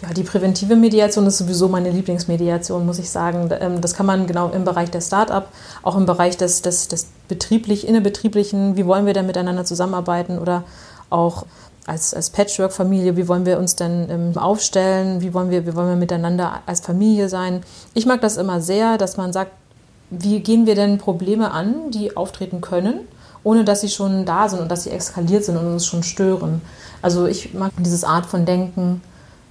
ja, 0.02 0.14
die 0.14 0.23
präventive 0.23 0.76
Mediation 0.76 1.26
ist 1.26 1.38
sowieso 1.38 1.69
meine 1.69 1.91
Lieblingsmediation, 1.91 2.87
muss 2.87 2.99
ich 2.99 3.11
sagen. 3.11 3.50
Ähm, 3.61 3.81
das 3.81 3.94
kann 3.94 4.06
man 4.06 4.26
genau 4.26 4.49
im 4.50 4.64
Bereich 4.64 4.91
der 4.91 5.03
Start-up, 5.03 5.49
auch 5.82 5.96
im 5.96 6.06
Bereich 6.06 6.37
des, 6.37 6.62
des, 6.62 6.88
des 6.88 7.08
betrieblich, 7.29 7.87
innerbetrieblichen, 7.87 8.76
wie 8.76 8.87
wollen 8.87 9.05
wir 9.05 9.12
denn 9.12 9.26
miteinander 9.26 9.64
zusammenarbeiten 9.64 10.38
oder 10.38 10.64
auch 11.11 11.44
als, 11.90 12.14
als 12.14 12.31
Patchwork-Familie, 12.31 13.16
wie 13.16 13.26
wollen 13.26 13.44
wir 13.44 13.58
uns 13.58 13.75
denn 13.75 14.08
ähm, 14.08 14.38
aufstellen, 14.38 15.20
wie 15.20 15.34
wollen, 15.34 15.50
wir, 15.50 15.66
wie 15.66 15.75
wollen 15.75 15.88
wir 15.88 15.96
miteinander 15.96 16.60
als 16.66 16.81
Familie 16.81 17.28
sein. 17.28 17.62
Ich 17.94 18.06
mag 18.06 18.20
das 18.20 18.37
immer 18.37 18.60
sehr, 18.60 18.96
dass 18.96 19.16
man 19.16 19.32
sagt, 19.32 19.50
wie 20.10 20.40
gehen 20.40 20.66
wir 20.66 20.76
denn 20.76 20.98
Probleme 20.98 21.50
an, 21.50 21.90
die 21.90 22.16
auftreten 22.16 22.60
können, 22.60 23.00
ohne 23.42 23.64
dass 23.64 23.81
sie 23.81 23.88
schon 23.88 24.25
da 24.25 24.48
sind 24.48 24.60
und 24.60 24.70
dass 24.70 24.84
sie 24.84 24.90
eskaliert 24.90 25.44
sind 25.44 25.56
und 25.56 25.66
uns 25.66 25.84
schon 25.84 26.02
stören. 26.02 26.62
Also 27.02 27.26
ich 27.26 27.54
mag 27.54 27.72
dieses 27.78 28.04
Art 28.04 28.26
von 28.26 28.46
Denken, 28.46 29.02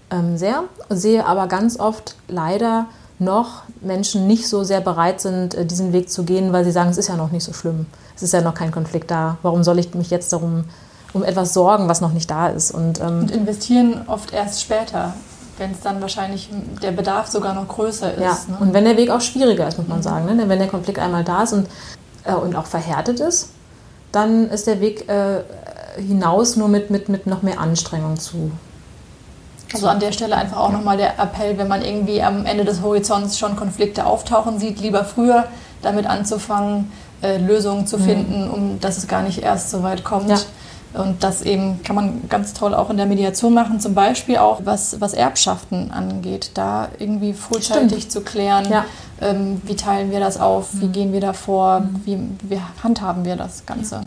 ähm, 0.09 0.37
sehr, 0.37 0.63
sehe 0.89 1.25
aber 1.25 1.47
ganz 1.47 1.77
oft 1.79 2.15
leider 2.27 2.87
noch 3.19 3.63
Menschen 3.81 4.27
nicht 4.27 4.47
so 4.47 4.63
sehr 4.63 4.79
bereit 4.79 5.19
sind, 5.19 5.55
äh, 5.55 5.65
diesen 5.65 5.91
Weg 5.91 6.09
zu 6.09 6.23
gehen, 6.23 6.53
weil 6.53 6.63
sie 6.63 6.71
sagen, 6.71 6.89
es 6.89 6.97
ist 6.97 7.09
ja 7.09 7.17
noch 7.17 7.31
nicht 7.31 7.43
so 7.43 7.51
schlimm. 7.51 7.85
Es 8.15 8.23
ist 8.23 8.33
ja 8.33 8.41
noch 8.41 8.53
kein 8.53 8.71
Konflikt 8.71 9.11
da. 9.11 9.37
Warum 9.41 9.63
soll 9.63 9.77
ich 9.79 9.93
mich 9.93 10.09
jetzt 10.09 10.31
darum 10.31 10.65
um 11.13 11.23
etwas 11.23 11.53
sorgen, 11.53 11.87
was 11.87 12.01
noch 12.01 12.13
nicht 12.13 12.29
da 12.29 12.47
ist? 12.47 12.71
Und, 12.71 12.99
ähm, 12.99 13.21
und 13.21 13.31
investieren 13.31 14.01
oft 14.07 14.33
erst 14.33 14.61
später, 14.61 15.13
wenn 15.57 15.71
es 15.71 15.81
dann 15.81 16.01
wahrscheinlich 16.01 16.49
der 16.81 16.91
Bedarf 16.91 17.27
sogar 17.27 17.53
noch 17.53 17.67
größer 17.67 18.13
ist. 18.13 18.21
Ja, 18.21 18.37
ne? 18.47 18.57
und 18.59 18.73
wenn 18.73 18.85
der 18.85 18.97
Weg 18.97 19.09
auch 19.09 19.21
schwieriger 19.21 19.67
ist, 19.67 19.77
muss 19.77 19.87
man 19.87 19.99
mhm. 19.99 20.03
sagen. 20.03 20.25
Ne? 20.25 20.35
Denn 20.37 20.49
wenn 20.49 20.59
der 20.59 20.67
Konflikt 20.67 20.99
einmal 20.99 21.23
da 21.23 21.43
ist 21.43 21.53
und, 21.53 21.67
äh, 22.23 22.33
und 22.33 22.55
auch 22.55 22.65
verhärtet 22.65 23.19
ist, 23.19 23.49
dann 24.11 24.49
ist 24.49 24.67
der 24.67 24.79
Weg 24.81 25.07
äh, 25.09 25.43
hinaus 25.97 26.55
nur 26.55 26.67
mit, 26.67 26.89
mit, 26.89 27.09
mit 27.09 27.27
noch 27.27 27.41
mehr 27.41 27.59
Anstrengung 27.59 28.17
zu 28.17 28.51
also 29.73 29.87
an 29.87 29.99
der 29.99 30.11
Stelle 30.11 30.35
einfach 30.35 30.57
auch 30.57 30.71
nochmal 30.71 30.97
der 30.97 31.19
Appell, 31.19 31.57
wenn 31.57 31.67
man 31.67 31.83
irgendwie 31.83 32.23
am 32.23 32.45
Ende 32.45 32.65
des 32.65 32.81
Horizonts 32.81 33.37
schon 33.37 33.55
Konflikte 33.55 34.05
auftauchen 34.05 34.59
sieht, 34.59 34.79
lieber 34.79 35.05
früher 35.05 35.45
damit 35.81 36.07
anzufangen, 36.07 36.91
äh, 37.21 37.37
Lösungen 37.37 37.85
zu 37.85 37.97
mhm. 37.97 38.03
finden, 38.03 38.49
um 38.49 38.79
dass 38.79 38.97
es 38.97 39.07
gar 39.07 39.21
nicht 39.21 39.43
erst 39.43 39.69
so 39.69 39.83
weit 39.83 40.03
kommt. 40.03 40.29
Ja. 40.29 40.39
Und 40.93 41.23
das 41.23 41.43
eben 41.43 41.83
kann 41.83 41.95
man 41.95 42.29
ganz 42.29 42.53
toll 42.53 42.73
auch 42.73 42.89
in 42.89 42.97
der 42.97 43.05
Mediation 43.05 43.53
machen, 43.53 43.79
zum 43.79 43.93
Beispiel 43.93 44.37
auch 44.37 44.61
was, 44.63 44.99
was 44.99 45.13
Erbschaften 45.13 45.91
angeht, 45.91 46.51
da 46.55 46.89
irgendwie 46.97 47.33
frühzeitig 47.33 48.09
zu 48.09 48.21
klären, 48.21 48.69
ja. 48.71 48.85
ähm, 49.21 49.61
wie 49.65 49.75
teilen 49.75 50.09
wir 50.09 50.19
das 50.19 50.39
auf, 50.39 50.69
wie 50.73 50.87
mhm. 50.87 50.91
gehen 50.91 51.13
wir 51.13 51.21
da 51.21 51.33
vor, 51.33 51.81
mhm. 51.81 52.01
wie, 52.05 52.19
wie 52.49 52.61
handhaben 52.83 53.23
wir 53.23 53.35
das 53.35 53.67
Ganze. 53.67 53.95
Ja. 53.95 54.01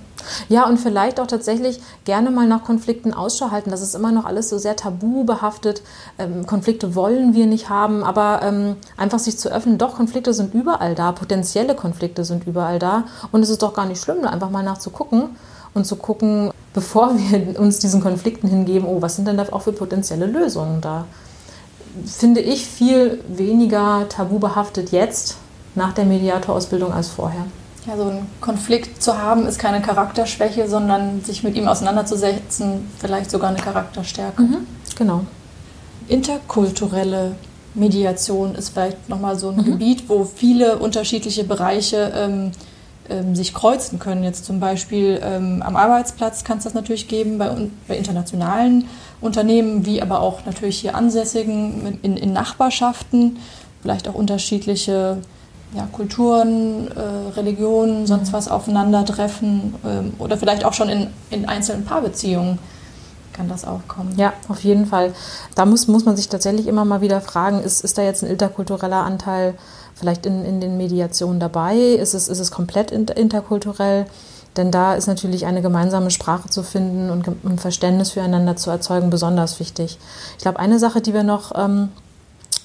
Ja, 0.49 0.67
und 0.67 0.79
vielleicht 0.79 1.21
auch 1.21 1.27
tatsächlich 1.27 1.81
gerne 2.05 2.31
mal 2.31 2.47
nach 2.47 2.63
Konflikten 2.63 3.13
Ausschau 3.13 3.51
halten. 3.51 3.71
Das 3.71 3.83
ist 3.83 3.95
immer 3.95 4.13
noch 4.13 4.25
alles 4.25 4.49
so 4.49 4.59
sehr 4.59 4.77
tabu 4.77 5.25
behaftet. 5.25 5.83
Ähm, 6.19 6.47
Konflikte 6.47 6.95
wollen 6.95 7.35
wir 7.35 7.47
nicht 7.47 7.69
haben, 7.69 8.05
aber 8.05 8.41
ähm, 8.43 8.77
einfach 8.97 9.19
sich 9.19 9.39
zu 9.39 9.51
öffnen, 9.51 9.79
doch, 9.79 9.97
Konflikte 9.97 10.33
sind 10.33 10.55
überall 10.55 10.95
da, 10.95 11.13
potenzielle 11.13 11.75
Konflikte 11.75 12.25
sind 12.25 12.47
überall 12.47 12.79
da. 12.79 13.05
Und 13.31 13.43
es 13.43 13.51
ist 13.51 13.63
doch 13.63 13.75
gar 13.75 13.87
nicht 13.87 14.01
schlimm, 14.01 14.25
einfach 14.25 14.51
mal 14.51 14.63
nachzugucken 14.63 15.31
und 15.75 15.87
zu 15.87 15.97
gucken, 15.97 16.51
bevor 16.75 17.15
wir 17.17 17.59
uns 17.59 17.79
diesen 17.79 18.01
Konflikten 18.01 18.49
hingeben, 18.49 18.87
oh, 18.87 19.03
was 19.03 19.17
sind 19.17 19.29
denn 19.29 19.37
da 19.37 19.47
auch 19.51 19.63
für 19.63 19.73
potenzielle 19.73 20.27
Lösungen 20.27 20.81
da? 20.81 21.07
Finde 22.07 22.41
ich 22.41 22.67
viel 22.67 23.23
weniger 23.29 24.07
tabu 24.09 24.39
behaftet 24.39 24.93
jetzt 24.93 25.37
nach 25.75 25.93
der 25.93 26.05
Mediatorausbildung 26.05 26.93
als 26.93 27.09
vorher. 27.09 27.45
Ja, 27.87 27.97
so 27.97 28.05
einen 28.05 28.27
Konflikt 28.41 29.03
zu 29.03 29.19
haben, 29.19 29.47
ist 29.47 29.59
keine 29.59 29.83
Charakterschwäche, 29.83 30.69
sondern 30.69 31.23
sich 31.25 31.43
mit 31.43 31.57
ihm 31.57 31.67
auseinanderzusetzen, 31.67 32.89
vielleicht 32.99 33.31
sogar 33.31 33.51
eine 33.51 33.59
Charakterstärke. 33.59 34.43
Mhm, 34.43 34.67
genau. 34.97 35.23
Interkulturelle 36.09 37.35
Mediation 37.75 38.55
ist 38.55 38.71
vielleicht 38.71 39.09
nochmal 39.09 39.39
so 39.39 39.49
ein 39.49 39.57
mhm. 39.57 39.65
Gebiet, 39.65 40.09
wo 40.09 40.25
viele 40.25 40.79
unterschiedliche 40.79 41.45
Bereiche 41.45 42.13
ähm, 42.15 42.53
ähm, 43.09 43.35
sich 43.35 43.55
kreuzen 43.55 43.99
können. 43.99 44.25
Jetzt 44.25 44.45
zum 44.45 44.61
Beispiel 44.61 45.21
ähm, 45.23 45.63
am 45.65 45.77
Arbeitsplatz 45.77 46.45
kann 46.45 46.59
es 46.59 46.65
das 46.65 46.75
natürlich 46.75 47.09
geben, 47.09 47.39
bei, 47.39 47.51
bei, 47.89 47.97
internationalen 47.97 48.89
Unternehmen, 49.21 49.87
wie 49.87 50.03
aber 50.03 50.21
auch 50.21 50.45
natürlich 50.47 50.79
hier 50.79 50.95
ansässigen, 50.95 51.99
in, 52.03 52.17
in 52.17 52.33
Nachbarschaften, 52.33 53.39
vielleicht 53.83 54.09
auch 54.09 54.15
unterschiedliche 54.15 55.19
ja, 55.75 55.89
Kulturen, 55.91 56.89
äh, 56.89 57.33
Religionen, 57.35 58.07
sonst 58.07 58.29
mhm. 58.29 58.33
was 58.35 58.49
aufeinandertreffen 58.49 59.75
ähm, 59.85 60.13
oder 60.19 60.37
vielleicht 60.37 60.65
auch 60.65 60.75
schon 60.75 60.89
in, 60.89 61.09
in 61.31 61.49
einzelnen 61.49 61.85
Paarbeziehungen 61.85 62.59
kann 63.33 63.49
das 63.49 63.65
auch 63.65 63.81
kommen. 63.89 64.13
Ja, 64.17 64.35
auf 64.49 64.63
jeden 64.63 64.87
Fall. 64.87 65.15
Da 65.55 65.65
muss, 65.65 65.89
muss 65.89 66.05
man 66.05 66.17
sich 66.17 66.29
tatsächlich 66.29 66.67
immer 66.67 66.85
mal 66.85 67.01
wieder 67.01 67.21
fragen, 67.21 67.61
ist, 67.61 67.83
ist 67.83 67.99
da 67.99 68.03
jetzt 68.03 68.23
ein 68.23 68.31
interkultureller 68.31 69.05
Anteil 69.05 69.55
vielleicht 70.03 70.27
in, 70.27 70.45
in 70.45 70.61
den 70.61 70.77
Mediationen 70.77 71.39
dabei? 71.39 71.77
Ist 71.77 72.13
es, 72.13 72.27
ist 72.27 72.41
es 72.41 72.51
komplett 72.51 72.91
interkulturell? 72.91 74.07
Denn 74.57 74.73
da 74.73 74.95
ist 74.95 75.07
natürlich 75.07 75.47
eine 75.47 75.63
gemeinsame 75.63 76.11
Sprache 76.11 76.51
zu 76.51 76.65
finden 76.65 77.09
und 77.09 77.27
ein 77.45 77.59
Verständnis 77.59 78.11
füreinander 78.11 78.57
zu 78.57 78.69
erzeugen 78.69 79.11
besonders 79.11 79.61
wichtig. 79.61 79.99
Ich 80.37 80.43
glaube, 80.43 80.59
eine 80.59 80.81
Sache, 80.81 81.01
die 81.01 81.15
wir 81.15 81.23
noch, 81.23 81.53
ähm, 81.55 81.91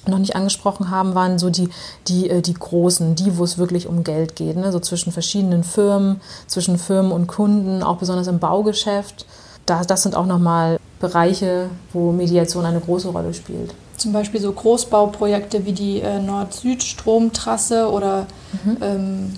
noch 0.06 0.18
nicht 0.18 0.34
angesprochen 0.34 0.90
haben, 0.90 1.14
waren 1.14 1.38
so 1.38 1.48
die, 1.48 1.70
die, 2.08 2.28
äh, 2.28 2.42
die 2.42 2.54
großen, 2.54 3.14
die, 3.14 3.38
wo 3.38 3.44
es 3.44 3.56
wirklich 3.56 3.86
um 3.86 4.02
Geld 4.02 4.34
geht. 4.34 4.56
Ne? 4.56 4.72
So 4.72 4.80
zwischen 4.80 5.12
verschiedenen 5.12 5.62
Firmen, 5.62 6.20
zwischen 6.48 6.76
Firmen 6.76 7.12
und 7.12 7.28
Kunden, 7.28 7.84
auch 7.84 7.98
besonders 7.98 8.26
im 8.26 8.40
Baugeschäft. 8.40 9.24
Da, 9.68 9.82
das 9.84 10.02
sind 10.02 10.14
auch 10.14 10.26
nochmal 10.26 10.78
Bereiche, 11.00 11.70
wo 11.92 12.12
Mediation 12.12 12.64
eine 12.64 12.80
große 12.80 13.08
Rolle 13.08 13.34
spielt 13.34 13.74
zum 13.98 14.12
Beispiel 14.12 14.40
so 14.40 14.52
Großbauprojekte 14.52 15.66
wie 15.66 15.72
die 15.72 16.00
äh, 16.00 16.20
Nord-Süd-Stromtrasse 16.20 17.90
oder 17.90 18.26
mhm. 18.64 18.76
ähm, 18.80 19.32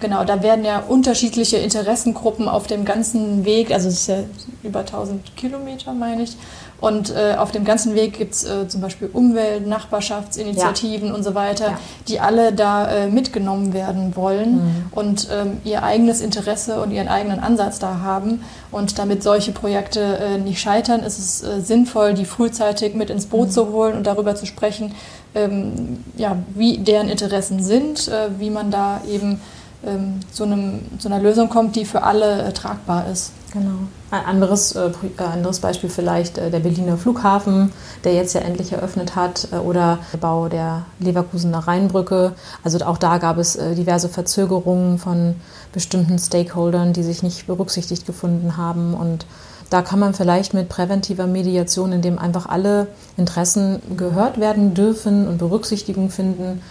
genau, 0.00 0.24
da 0.24 0.42
werden 0.42 0.64
ja 0.64 0.80
unterschiedliche 0.80 1.58
Interessengruppen 1.58 2.48
auf 2.48 2.66
dem 2.66 2.84
ganzen 2.84 3.44
Weg, 3.44 3.72
also 3.72 3.88
es 3.88 3.94
ist 3.94 4.06
ja 4.08 4.18
über 4.62 4.80
1000 4.80 5.36
Kilometer, 5.36 5.92
meine 5.92 6.22
ich, 6.22 6.36
und 6.80 7.14
äh, 7.14 7.34
auf 7.36 7.52
dem 7.52 7.64
ganzen 7.64 7.94
Weg 7.94 8.16
gibt 8.18 8.34
es 8.34 8.44
äh, 8.44 8.66
zum 8.66 8.80
Beispiel 8.80 9.10
Umwelt-, 9.12 9.66
Nachbarschaftsinitiativen 9.66 11.08
ja. 11.08 11.14
und 11.14 11.22
so 11.22 11.34
weiter, 11.34 11.66
ja. 11.66 11.78
die 12.08 12.20
alle 12.20 12.52
da 12.52 12.88
äh, 12.90 13.08
mitgenommen 13.08 13.74
werden 13.74 14.16
wollen 14.16 14.54
mhm. 14.54 14.84
und 14.92 15.28
ähm, 15.30 15.58
ihr 15.64 15.82
eigenes 15.82 16.22
Interesse 16.22 16.80
und 16.80 16.90
ihren 16.90 17.08
eigenen 17.08 17.38
Ansatz 17.38 17.78
da 17.78 18.00
haben. 18.00 18.42
Und 18.70 18.98
damit 18.98 19.22
solche 19.22 19.52
Projekte 19.52 20.00
äh, 20.00 20.38
nicht 20.38 20.60
scheitern, 20.60 21.00
ist 21.00 21.18
es 21.18 21.42
äh, 21.42 21.60
sinnvoll, 21.60 22.14
die 22.14 22.24
frühzeitig 22.24 22.94
mit 22.94 23.10
ins 23.10 23.26
Boot 23.26 23.48
mhm. 23.48 23.52
zu 23.52 23.68
holen 23.72 23.96
und 23.96 24.06
darüber 24.06 24.34
zu 24.34 24.46
sprechen, 24.46 24.94
ähm, 25.34 26.02
ja, 26.16 26.36
wie 26.54 26.78
deren 26.78 27.08
Interessen 27.08 27.62
sind, 27.62 28.08
äh, 28.08 28.30
wie 28.38 28.50
man 28.50 28.70
da 28.70 29.02
eben 29.08 29.40
ähm, 29.86 30.20
zu, 30.32 30.44
einem, 30.44 30.80
zu 30.98 31.08
einer 31.08 31.20
Lösung 31.20 31.48
kommt, 31.48 31.76
die 31.76 31.84
für 31.84 32.02
alle 32.02 32.52
tragbar 32.52 33.06
ist. 33.10 33.32
Genau. 33.52 33.78
Ein 34.12 34.24
anderes, 34.24 34.76
äh, 34.76 34.90
äh, 35.18 35.22
anderes 35.22 35.60
Beispiel 35.60 35.90
vielleicht 35.90 36.38
äh, 36.38 36.50
der 36.50 36.60
Berliner 36.60 36.96
Flughafen, 36.96 37.72
der 38.04 38.14
jetzt 38.14 38.34
ja 38.34 38.42
endlich 38.42 38.72
eröffnet 38.72 39.16
hat, 39.16 39.48
äh, 39.52 39.56
oder 39.56 39.98
der 40.12 40.18
Bau 40.18 40.48
der 40.48 40.84
Leverkusener 41.00 41.58
Rheinbrücke. 41.58 42.32
Also 42.62 42.84
auch 42.84 42.98
da 42.98 43.18
gab 43.18 43.38
es 43.38 43.56
äh, 43.56 43.74
diverse 43.74 44.08
Verzögerungen 44.08 44.98
von 44.98 45.34
bestimmten 45.72 46.18
Stakeholdern, 46.18 46.92
die 46.92 47.02
sich 47.02 47.22
nicht 47.22 47.46
berücksichtigt 47.46 48.06
gefunden 48.06 48.56
haben. 48.56 48.94
Und 48.94 49.26
da 49.68 49.82
kann 49.82 49.98
man 49.98 50.14
vielleicht 50.14 50.54
mit 50.54 50.68
präventiver 50.68 51.26
Mediation, 51.26 51.92
indem 51.92 52.18
einfach 52.18 52.46
alle 52.46 52.88
Interessen 53.16 53.80
gehört 53.96 54.38
werden 54.38 54.74
dürfen 54.74 55.26
und 55.26 55.38
Berücksichtigung 55.38 56.10
finden, 56.10 56.62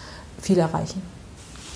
viel 0.42 0.58
erreichen. 0.58 1.02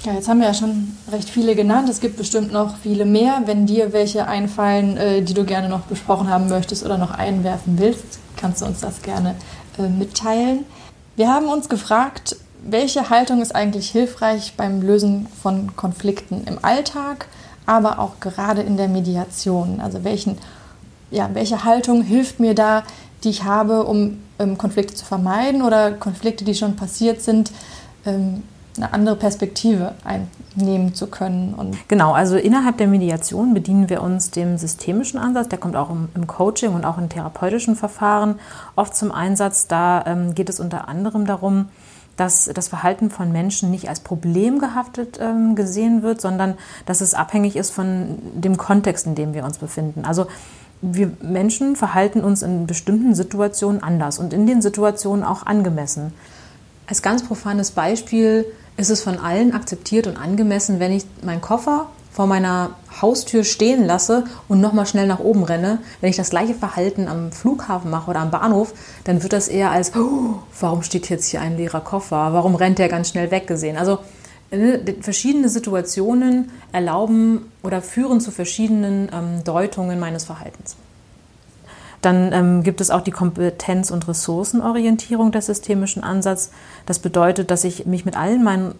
Ja, 0.05 0.11
jetzt 0.11 0.27
haben 0.27 0.41
wir 0.41 0.47
ja 0.47 0.53
schon 0.53 0.97
recht 1.09 1.29
viele 1.29 1.55
genannt. 1.55 1.87
Es 1.87 2.01
gibt 2.01 2.17
bestimmt 2.17 2.51
noch 2.51 2.75
viele 2.75 3.05
mehr. 3.05 3.43
Wenn 3.45 3.65
dir 3.65 3.93
welche 3.93 4.27
einfallen, 4.27 4.97
äh, 4.97 5.21
die 5.21 5.33
du 5.33 5.45
gerne 5.45 5.69
noch 5.69 5.81
besprochen 5.81 6.29
haben 6.29 6.49
möchtest 6.49 6.83
oder 6.83 6.97
noch 6.97 7.11
einwerfen 7.11 7.79
willst, 7.79 8.19
kannst 8.35 8.61
du 8.61 8.65
uns 8.65 8.81
das 8.81 9.01
gerne 9.01 9.35
äh, 9.79 9.87
mitteilen. 9.87 10.65
Wir 11.15 11.29
haben 11.29 11.47
uns 11.47 11.69
gefragt, 11.69 12.35
welche 12.65 13.09
Haltung 13.09 13.41
ist 13.41 13.55
eigentlich 13.55 13.91
hilfreich 13.91 14.55
beim 14.57 14.81
Lösen 14.81 15.27
von 15.41 15.73
Konflikten 15.77 16.43
im 16.47 16.59
Alltag, 16.61 17.27
aber 17.65 17.99
auch 17.99 18.19
gerade 18.19 18.61
in 18.61 18.75
der 18.75 18.89
Mediation? 18.89 19.79
Also 19.79 20.03
welchen, 20.03 20.37
ja, 21.11 21.29
welche 21.31 21.63
Haltung 21.63 22.01
hilft 22.01 22.41
mir 22.41 22.55
da, 22.55 22.83
die 23.23 23.29
ich 23.29 23.45
habe, 23.45 23.85
um 23.85 24.17
ähm, 24.37 24.57
Konflikte 24.57 24.95
zu 24.95 25.05
vermeiden 25.05 25.61
oder 25.61 25.93
Konflikte, 25.93 26.43
die 26.43 26.55
schon 26.55 26.75
passiert 26.75 27.21
sind, 27.21 27.51
ähm, 28.05 28.43
eine 28.77 28.93
andere 28.93 29.15
Perspektive 29.15 29.93
einnehmen 30.03 30.95
zu 30.95 31.07
können. 31.07 31.53
Und 31.53 31.77
genau, 31.87 32.13
also 32.13 32.37
innerhalb 32.37 32.77
der 32.77 32.87
Mediation 32.87 33.53
bedienen 33.53 33.89
wir 33.89 34.01
uns 34.01 34.31
dem 34.31 34.57
systemischen 34.57 35.19
Ansatz. 35.19 35.49
Der 35.49 35.59
kommt 35.59 35.75
auch 35.75 35.89
im, 35.89 36.09
im 36.15 36.27
Coaching 36.27 36.73
und 36.73 36.85
auch 36.85 36.97
in 36.97 37.09
therapeutischen 37.09 37.75
Verfahren 37.75 38.39
oft 38.75 38.95
zum 38.95 39.11
Einsatz. 39.11 39.67
Da 39.67 40.03
ähm, 40.05 40.33
geht 40.33 40.49
es 40.49 40.59
unter 40.59 40.87
anderem 40.87 41.25
darum, 41.25 41.69
dass 42.17 42.49
das 42.53 42.67
Verhalten 42.67 43.09
von 43.09 43.31
Menschen 43.31 43.71
nicht 43.71 43.89
als 43.89 43.99
problemgehaftet 43.99 45.19
ähm, 45.19 45.55
gesehen 45.55 46.03
wird, 46.03 46.21
sondern 46.21 46.55
dass 46.85 47.01
es 47.01 47.13
abhängig 47.13 47.55
ist 47.55 47.71
von 47.71 48.17
dem 48.35 48.57
Kontext, 48.57 49.07
in 49.07 49.15
dem 49.15 49.33
wir 49.33 49.43
uns 49.43 49.57
befinden. 49.57 50.05
Also 50.05 50.27
wir 50.81 51.11
Menschen 51.21 51.75
verhalten 51.75 52.21
uns 52.23 52.41
in 52.41 52.67
bestimmten 52.67 53.15
Situationen 53.15 53.81
anders 53.81 54.19
und 54.19 54.33
in 54.33 54.45
den 54.45 54.61
Situationen 54.61 55.23
auch 55.23 55.45
angemessen. 55.45 56.13
Als 56.87 57.01
ganz 57.01 57.23
profanes 57.23 57.71
Beispiel 57.71 58.45
ist 58.77 58.89
es 58.89 59.01
von 59.01 59.19
allen 59.19 59.53
akzeptiert 59.53 60.07
und 60.07 60.17
angemessen, 60.17 60.79
wenn 60.79 60.91
ich 60.91 61.05
meinen 61.21 61.41
Koffer 61.41 61.87
vor 62.11 62.27
meiner 62.27 62.75
Haustür 63.01 63.43
stehen 63.43 63.85
lasse 63.85 64.25
und 64.47 64.61
nochmal 64.61 64.85
schnell 64.85 65.07
nach 65.07 65.19
oben 65.19 65.43
renne. 65.43 65.79
Wenn 65.99 66.11
ich 66.11 66.15
das 66.15 66.29
gleiche 66.29 66.53
Verhalten 66.53 67.07
am 67.07 67.31
Flughafen 67.31 67.89
mache 67.89 68.11
oder 68.11 68.19
am 68.19 68.29
Bahnhof, 68.29 68.73
dann 69.03 69.23
wird 69.23 69.33
das 69.33 69.47
eher 69.47 69.71
als, 69.71 69.95
oh, 69.95 70.35
warum 70.59 70.83
steht 70.83 71.09
jetzt 71.09 71.29
hier 71.29 71.41
ein 71.41 71.57
leerer 71.57 71.81
Koffer? 71.81 72.33
Warum 72.33 72.53
rennt 72.53 72.77
der 72.77 72.87
ganz 72.87 73.09
schnell 73.09 73.31
weggesehen? 73.31 73.77
Also 73.77 73.97
äh, 74.51 74.77
verschiedene 75.01 75.49
Situationen 75.49 76.51
erlauben 76.71 77.51
oder 77.63 77.81
führen 77.81 78.21
zu 78.21 78.29
verschiedenen 78.29 79.09
ähm, 79.11 79.43
Deutungen 79.43 79.99
meines 79.99 80.23
Verhaltens. 80.23 80.75
Dann 82.03 82.33
ähm, 82.33 82.63
gibt 82.63 82.81
es 82.81 82.91
auch 82.91 83.01
die 83.01 83.11
Kompetenz- 83.11 83.89
und 83.89 84.07
Ressourcenorientierung 84.07 85.31
des 85.31 85.45
systemischen 85.45 86.03
Ansatz. 86.03 86.51
Das 86.85 86.99
bedeutet, 86.99 87.49
dass 87.49 87.63
ich 87.63 87.85
mich 87.85 88.03
mit 88.03 88.17
allen 88.17 88.43
meinen 88.43 88.75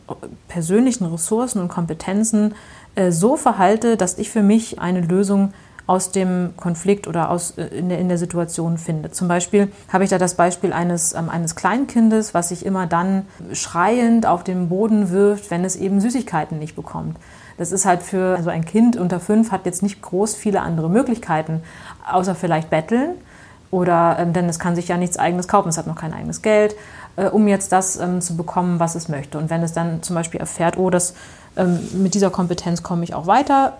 persönlichen 0.50 1.06
Ressourcen 1.06 1.62
und 1.62 1.70
Kompetenzen 1.70 2.54
äh, 2.96 3.12
so 3.12 3.38
verhalte, 3.38 3.96
dass 3.96 4.18
ich 4.18 4.30
für 4.30 4.44
mich 4.44 4.80
eine 4.80 5.00
Lösung 5.00 5.54
aus 5.88 6.12
dem 6.12 6.54
Konflikt 6.58 7.08
oder 7.08 7.30
aus, 7.30 7.52
äh, 7.52 7.66
in, 7.68 7.88
der, 7.88 8.00
in 8.00 8.10
der 8.10 8.18
Situation 8.18 8.78
finde. 8.78 9.12
Zum 9.12 9.30
Beispiel 9.30 9.72
habe 9.88 10.04
ich 10.04 10.10
da 10.10 10.18
das 10.18 10.36
Beispiel 10.36 10.74
eines, 10.74 11.14
ähm, 11.14 11.30
eines 11.30 11.56
Kleinkindes, 11.56 12.34
was 12.34 12.50
sich 12.50 12.66
immer 12.66 12.88
dann 12.88 13.26
schreiend 13.54 14.26
auf 14.26 14.44
den 14.44 14.68
Boden 14.68 15.12
wirft, 15.12 15.50
wenn 15.50 15.64
es 15.64 15.78
eben 15.78 16.02
Süßigkeiten 16.02 16.60
nicht 16.60 16.76
bekommt. 16.76 17.18
Das 17.58 17.72
ist 17.72 17.86
halt 17.86 18.04
für 18.04 18.36
also 18.38 18.50
ein 18.50 18.66
Kind 18.66 18.98
unter 18.98 19.20
fünf 19.20 19.52
hat 19.52 19.66
jetzt 19.66 19.84
nicht 19.84 20.02
groß 20.02 20.36
viele 20.36 20.62
andere 20.62 20.90
Möglichkeiten, 20.90 21.62
außer 22.12 22.36
vielleicht 22.36 22.70
betteln. 22.70 23.16
Oder 23.72 24.18
ähm, 24.20 24.34
denn 24.34 24.48
es 24.48 24.60
kann 24.60 24.76
sich 24.76 24.88
ja 24.88 24.98
nichts 24.98 25.18
eigenes 25.18 25.48
kaufen, 25.48 25.70
es 25.70 25.80
hat 25.80 25.88
noch 25.88 25.96
kein 25.96 26.14
eigenes 26.14 26.44
Geld, 26.44 26.76
äh, 27.16 27.26
um 27.26 27.48
jetzt 27.48 27.72
das 27.72 27.96
ähm, 27.96 28.22
zu 28.22 28.38
bekommen, 28.38 28.80
was 28.80 28.94
es 28.94 29.10
möchte. 29.10 29.40
Und 29.40 29.50
wenn 29.50 29.64
es 29.64 29.74
dann 29.74 30.04
zum 30.04 30.16
Beispiel 30.16 30.40
erfährt, 30.40 30.78
oh, 30.78 30.92
das, 30.92 31.16
ähm, 31.58 31.80
mit 31.94 32.14
dieser 32.14 32.30
Kompetenz 32.30 32.84
komme 32.84 33.04
ich 33.04 33.16
auch 33.16 33.26
weiter, 33.26 33.78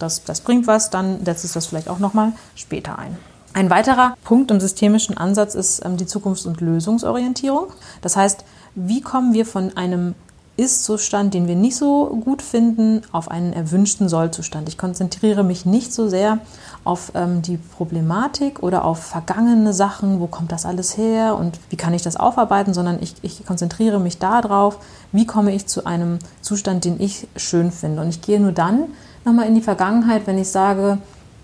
das, 0.00 0.24
das 0.24 0.40
bringt 0.40 0.66
was, 0.66 0.90
dann 0.90 1.24
setzt 1.24 1.44
es 1.44 1.52
das 1.52 1.66
vielleicht 1.66 1.88
auch 1.88 2.00
nochmal 2.00 2.32
später 2.56 2.98
ein. 2.98 3.16
Ein 3.54 3.70
weiterer 3.70 4.16
Punkt 4.24 4.50
im 4.50 4.60
systemischen 4.60 5.16
Ansatz 5.16 5.54
ist 5.54 5.84
ähm, 5.84 5.96
die 5.96 6.06
Zukunfts- 6.06 6.44
und 6.44 6.60
Lösungsorientierung. 6.60 7.68
Das 8.02 8.16
heißt, 8.16 8.44
wie 8.74 9.00
kommen 9.00 9.32
wir 9.32 9.46
von 9.46 9.76
einem 9.76 10.14
ist-Zustand, 10.56 11.34
den 11.34 11.48
wir 11.48 11.54
nicht 11.54 11.76
so 11.76 12.06
gut 12.24 12.42
finden, 12.42 13.02
auf 13.12 13.30
einen 13.30 13.52
erwünschten 13.52 14.08
Soll-Zustand. 14.08 14.68
Ich 14.68 14.78
konzentriere 14.78 15.44
mich 15.44 15.66
nicht 15.66 15.92
so 15.92 16.08
sehr 16.08 16.38
auf 16.84 17.12
ähm, 17.14 17.42
die 17.42 17.56
Problematik 17.56 18.62
oder 18.62 18.84
auf 18.84 18.98
vergangene 19.02 19.72
Sachen, 19.72 20.20
wo 20.20 20.26
kommt 20.26 20.52
das 20.52 20.64
alles 20.64 20.96
her 20.96 21.36
und 21.36 21.58
wie 21.70 21.76
kann 21.76 21.94
ich 21.94 22.02
das 22.02 22.16
aufarbeiten, 22.16 22.72
sondern 22.72 23.02
ich, 23.02 23.14
ich 23.22 23.44
konzentriere 23.44 24.00
mich 24.00 24.18
darauf, 24.18 24.78
wie 25.12 25.26
komme 25.26 25.54
ich 25.54 25.66
zu 25.66 25.84
einem 25.84 26.18
Zustand, 26.40 26.84
den 26.84 27.00
ich 27.00 27.28
schön 27.36 27.70
finde. 27.70 28.02
Und 28.02 28.08
ich 28.08 28.22
gehe 28.22 28.40
nur 28.40 28.52
dann 28.52 28.84
nochmal 29.24 29.46
in 29.46 29.54
die 29.54 29.62
Vergangenheit, 29.62 30.26
wenn 30.26 30.38
ich 30.38 30.48
sage, 30.48 30.98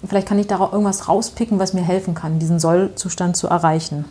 vielleicht 0.07 0.29
kann 0.29 0.39
ich 0.39 0.47
da 0.47 0.59
irgendwas 0.59 1.09
rauspicken, 1.09 1.59
was 1.59 1.75
mir 1.75 1.83
helfen 1.83 2.15
kann, 2.15 2.39
diesen 2.39 2.59
Soll-Zustand 2.59 3.37
zu 3.37 3.47
erreichen. 3.49 4.05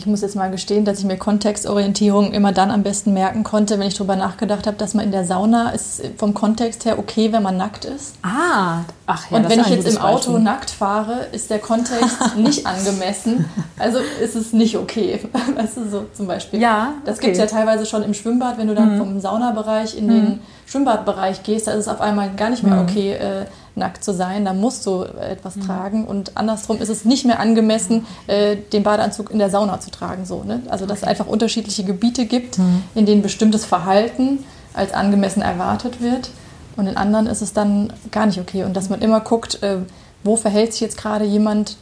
Ich 0.00 0.06
muss 0.06 0.22
jetzt 0.22 0.34
mal 0.34 0.50
gestehen, 0.50 0.86
dass 0.86 0.98
ich 0.98 1.04
mir 1.04 1.18
Kontextorientierung 1.18 2.32
immer 2.32 2.52
dann 2.52 2.70
am 2.70 2.82
besten 2.82 3.12
merken 3.12 3.44
konnte, 3.44 3.78
wenn 3.78 3.86
ich 3.86 3.92
darüber 3.92 4.16
nachgedacht 4.16 4.66
habe, 4.66 4.78
dass 4.78 4.94
man 4.94 5.04
in 5.04 5.12
der 5.12 5.26
Sauna 5.26 5.72
ist 5.72 6.00
vom 6.16 6.32
Kontext 6.32 6.86
her 6.86 6.98
okay, 6.98 7.32
wenn 7.32 7.42
man 7.42 7.58
nackt 7.58 7.84
ist. 7.84 8.14
Ah, 8.22 8.84
ach 9.06 9.30
ja. 9.30 9.36
Und 9.36 9.50
wenn 9.50 9.60
ich 9.60 9.66
jetzt 9.66 9.86
im 9.86 9.98
Auto 9.98 10.32
Beispiel. 10.32 10.38
nackt 10.38 10.70
fahre, 10.70 11.26
ist 11.32 11.50
der 11.50 11.58
Kontext 11.58 12.34
nicht 12.38 12.66
angemessen. 12.66 13.44
Also 13.78 13.98
ist 14.22 14.36
es 14.36 14.54
nicht 14.54 14.78
okay. 14.78 15.20
Weißt 15.54 15.76
du, 15.76 15.90
so 15.90 16.06
zum 16.14 16.26
Beispiel. 16.26 16.62
Ja. 16.62 16.94
Das 17.04 17.18
okay. 17.18 17.26
gibt 17.26 17.36
es 17.36 17.50
ja 17.52 17.58
teilweise 17.58 17.84
schon 17.84 18.02
im 18.02 18.14
Schwimmbad, 18.14 18.56
wenn 18.56 18.68
du 18.68 18.74
dann 18.74 18.94
mhm. 18.94 18.98
vom 18.98 19.20
Saunabereich 19.20 19.98
in 19.98 20.06
mhm. 20.06 20.10
den 20.10 20.40
Schwimmbadbereich 20.64 21.42
gehst, 21.42 21.66
da 21.66 21.72
ist 21.72 21.80
es 21.80 21.88
auf 21.88 22.00
einmal 22.00 22.30
gar 22.36 22.48
nicht 22.48 22.62
mehr 22.62 22.76
mhm. 22.76 22.88
okay. 22.88 23.12
Äh, 23.12 23.44
nackt 23.74 24.04
zu 24.04 24.12
sein, 24.12 24.44
da 24.44 24.52
musst 24.52 24.86
du 24.86 25.04
etwas 25.04 25.56
mhm. 25.56 25.66
tragen 25.66 26.04
und 26.04 26.36
andersrum 26.36 26.80
ist 26.80 26.88
es 26.88 27.04
nicht 27.04 27.24
mehr 27.24 27.40
angemessen, 27.40 28.06
äh, 28.26 28.56
den 28.56 28.82
Badeanzug 28.82 29.30
in 29.30 29.38
der 29.38 29.50
Sauna 29.50 29.80
zu 29.80 29.90
tragen. 29.90 30.26
So, 30.26 30.42
ne? 30.42 30.62
Also 30.68 30.86
dass 30.86 30.98
okay. 30.98 31.06
es 31.06 31.08
einfach 31.08 31.26
unterschiedliche 31.26 31.84
Gebiete 31.84 32.26
gibt, 32.26 32.58
mhm. 32.58 32.82
in 32.94 33.06
denen 33.06 33.22
bestimmtes 33.22 33.64
Verhalten 33.64 34.44
als 34.74 34.92
angemessen 34.92 35.42
erwartet 35.42 36.00
wird 36.00 36.30
und 36.76 36.86
in 36.86 36.96
anderen 36.96 37.26
ist 37.26 37.42
es 37.42 37.52
dann 37.52 37.92
gar 38.10 38.26
nicht 38.26 38.40
okay 38.40 38.64
und 38.64 38.76
dass 38.76 38.88
man 38.88 39.00
immer 39.00 39.20
guckt, 39.20 39.62
äh, 39.62 39.78
wo 40.22 40.36
verhält 40.36 40.72
sich 40.72 40.80
jetzt 40.80 40.96
gerade 40.96 41.24
jemand 41.24 41.76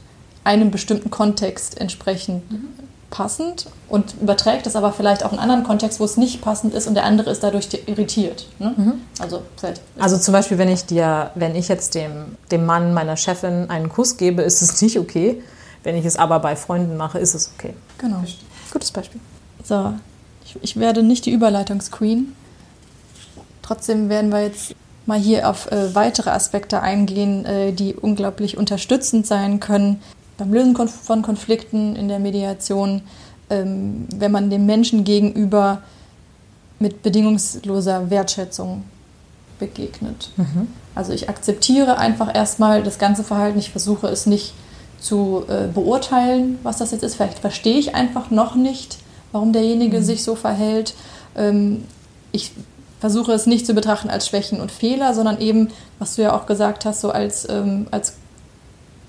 einem 0.44 0.70
bestimmten 0.70 1.10
Kontext 1.10 1.78
entsprechend. 1.80 2.50
Mhm 2.50 2.87
passend 3.10 3.66
und 3.88 4.14
überträgt 4.20 4.66
es 4.66 4.76
aber 4.76 4.92
vielleicht 4.92 5.24
auch 5.24 5.32
in 5.32 5.38
einen 5.38 5.50
anderen 5.50 5.64
Kontext, 5.64 5.98
wo 5.98 6.04
es 6.04 6.16
nicht 6.16 6.42
passend 6.42 6.74
ist 6.74 6.86
und 6.86 6.94
der 6.94 7.04
andere 7.04 7.30
ist 7.30 7.42
dadurch 7.42 7.68
irritiert. 7.86 8.46
Ne? 8.58 8.74
Mhm. 8.76 8.92
Also, 9.18 9.42
also 9.98 10.18
zum 10.18 10.32
Beispiel, 10.32 10.58
wenn 10.58 10.68
ich 10.68 10.84
dir, 10.84 11.30
wenn 11.34 11.56
ich 11.56 11.68
jetzt 11.68 11.94
dem, 11.94 12.36
dem 12.50 12.66
Mann 12.66 12.92
meiner 12.92 13.16
Chefin 13.16 13.70
einen 13.70 13.88
Kuss 13.88 14.16
gebe, 14.16 14.42
ist 14.42 14.62
es 14.62 14.82
nicht 14.82 14.98
okay. 14.98 15.42
Wenn 15.82 15.96
ich 15.96 16.04
es 16.04 16.16
aber 16.16 16.40
bei 16.40 16.56
Freunden 16.56 16.96
mache, 16.96 17.18
ist 17.18 17.34
es 17.34 17.52
okay. 17.56 17.72
Genau. 17.98 18.22
Gutes 18.70 18.90
Beispiel. 18.90 19.20
So, 19.64 19.94
ich, 20.44 20.56
ich 20.60 20.76
werde 20.76 21.02
nicht 21.02 21.24
die 21.24 21.32
Überleitungsqueen. 21.32 22.34
Trotzdem 23.62 24.08
werden 24.08 24.30
wir 24.30 24.42
jetzt 24.42 24.74
mal 25.06 25.18
hier 25.18 25.48
auf 25.48 25.70
äh, 25.72 25.94
weitere 25.94 26.30
Aspekte 26.30 26.82
eingehen, 26.82 27.44
äh, 27.46 27.72
die 27.72 27.94
unglaublich 27.94 28.58
unterstützend 28.58 29.26
sein 29.26 29.60
können, 29.60 30.02
beim 30.38 30.52
Lösen 30.52 30.74
von 30.88 31.22
Konflikten 31.22 31.96
in 31.96 32.08
der 32.08 32.20
Mediation, 32.20 33.02
ähm, 33.50 34.06
wenn 34.14 34.32
man 34.32 34.48
dem 34.48 34.64
Menschen 34.64 35.04
gegenüber 35.04 35.82
mit 36.78 37.02
bedingungsloser 37.02 38.08
Wertschätzung 38.08 38.84
begegnet. 39.58 40.30
Mhm. 40.36 40.68
Also 40.94 41.12
ich 41.12 41.28
akzeptiere 41.28 41.98
einfach 41.98 42.34
erstmal 42.34 42.82
das 42.82 42.98
ganze 42.98 43.24
Verhalten, 43.24 43.58
ich 43.58 43.70
versuche 43.70 44.06
es 44.06 44.26
nicht 44.26 44.54
zu 45.00 45.44
äh, 45.48 45.66
beurteilen, 45.66 46.58
was 46.62 46.78
das 46.78 46.92
jetzt 46.92 47.02
ist. 47.02 47.16
Vielleicht 47.16 47.40
verstehe 47.40 47.78
ich 47.78 47.94
einfach 47.94 48.30
noch 48.30 48.54
nicht, 48.54 48.98
warum 49.32 49.52
derjenige 49.52 49.98
mhm. 49.98 50.04
sich 50.04 50.22
so 50.22 50.34
verhält. 50.34 50.94
Ähm, 51.36 51.84
ich 52.32 52.52
versuche 53.00 53.32
es 53.32 53.46
nicht 53.46 53.66
zu 53.66 53.74
betrachten 53.74 54.10
als 54.10 54.28
Schwächen 54.28 54.60
und 54.60 54.72
Fehler, 54.72 55.14
sondern 55.14 55.40
eben, 55.40 55.68
was 55.98 56.16
du 56.16 56.22
ja 56.22 56.36
auch 56.36 56.46
gesagt 56.46 56.84
hast, 56.84 57.00
so 57.00 57.10
als, 57.10 57.48
ähm, 57.48 57.86
als 57.90 58.14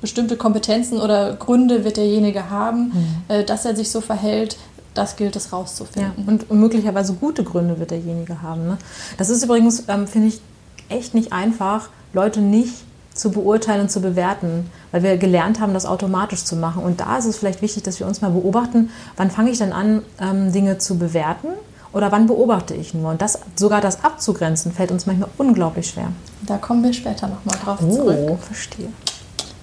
bestimmte 0.02 0.38
Kompetenzen 0.38 1.00
oder 1.00 1.34
Gründe 1.34 1.84
wird 1.84 1.98
derjenige 1.98 2.50
haben, 2.50 2.86
mhm. 2.86 3.16
äh, 3.28 3.44
dass 3.44 3.66
er 3.66 3.76
sich 3.76 3.92
so 3.92 4.02
verhält. 4.02 4.58
Das 4.94 5.16
gilt 5.16 5.36
es 5.36 5.54
rauszufinden. 5.54 6.14
Ja, 6.18 6.24
und, 6.26 6.50
und, 6.50 6.60
möglicherweise 6.60 7.14
gute 7.14 7.44
Gründe 7.44 7.80
wird 7.80 7.92
derjenige 7.92 8.42
haben. 8.42 8.68
Ne? 8.68 8.78
Das 9.18 9.30
ist 9.30 9.44
übrigens, 9.44 9.84
ähm, 9.88 10.08
finde 10.08 10.30
ich, 10.30 10.42
echt 10.90 11.14
nicht 11.14 11.32
einfach, 11.32 11.90
Leute 12.14 12.42
nicht 12.42 12.74
zu 13.14 13.32
beurteilen 13.32 13.82
und 13.82 13.92
zu 13.92 14.02
bewerten, 14.02 14.70
weil 14.92 15.04
wir 15.04 15.18
gelernt 15.18 15.60
haben, 15.60 15.74
das 15.74 15.86
automatisch 15.86 16.44
zu 16.44 16.56
machen. 16.56 16.84
Und 16.84 17.02
da 17.02 17.18
ist 17.18 17.26
es 17.26 17.38
vielleicht 17.38 17.62
wichtig, 17.62 17.84
dass 17.84 18.00
wir 18.00 18.08
uns 18.08 18.22
mal 18.22 18.32
beobachten, 18.32 18.90
wann 19.18 19.30
fange 19.30 19.52
ich 19.52 19.58
denn 19.58 19.74
an, 19.74 20.02
ähm, 20.20 20.52
Dinge 20.52 20.78
zu 20.80 20.98
bewerten 20.98 21.50
oder 21.92 22.12
wann 22.12 22.28
beobachte 22.28 22.74
ich 22.74 22.94
nur? 22.94 23.12
Und 23.12 23.22
das, 23.22 23.40
sogar 23.56 23.82
das 23.82 24.04
abzugrenzen, 24.04 24.72
fällt 24.72 24.92
uns 24.92 25.06
manchmal 25.06 25.30
unglaublich 25.38 25.90
schwer. 25.90 26.12
Da 26.42 26.58
kommen 26.58 26.84
wir 26.84 26.94
später 26.94 27.28
nochmal 27.28 27.58
drauf 27.64 27.80
oh, 27.84 27.94
zurück. 27.94 28.18
Oh, 28.20 28.38
verstehe 28.38 28.88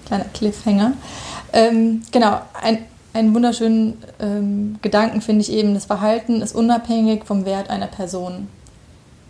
kleiner 0.07 0.25
Cliffhanger. 0.33 0.93
Ähm, 1.53 2.01
genau, 2.11 2.41
ein, 2.61 2.79
einen 3.13 3.33
wunderschönen 3.33 3.97
ähm, 4.19 4.79
Gedanken 4.81 5.21
finde 5.21 5.41
ich 5.41 5.51
eben, 5.51 5.73
das 5.73 5.85
Verhalten 5.85 6.41
ist 6.41 6.55
unabhängig 6.55 7.25
vom 7.25 7.45
Wert 7.45 7.69
einer 7.69 7.87
Person. 7.87 8.47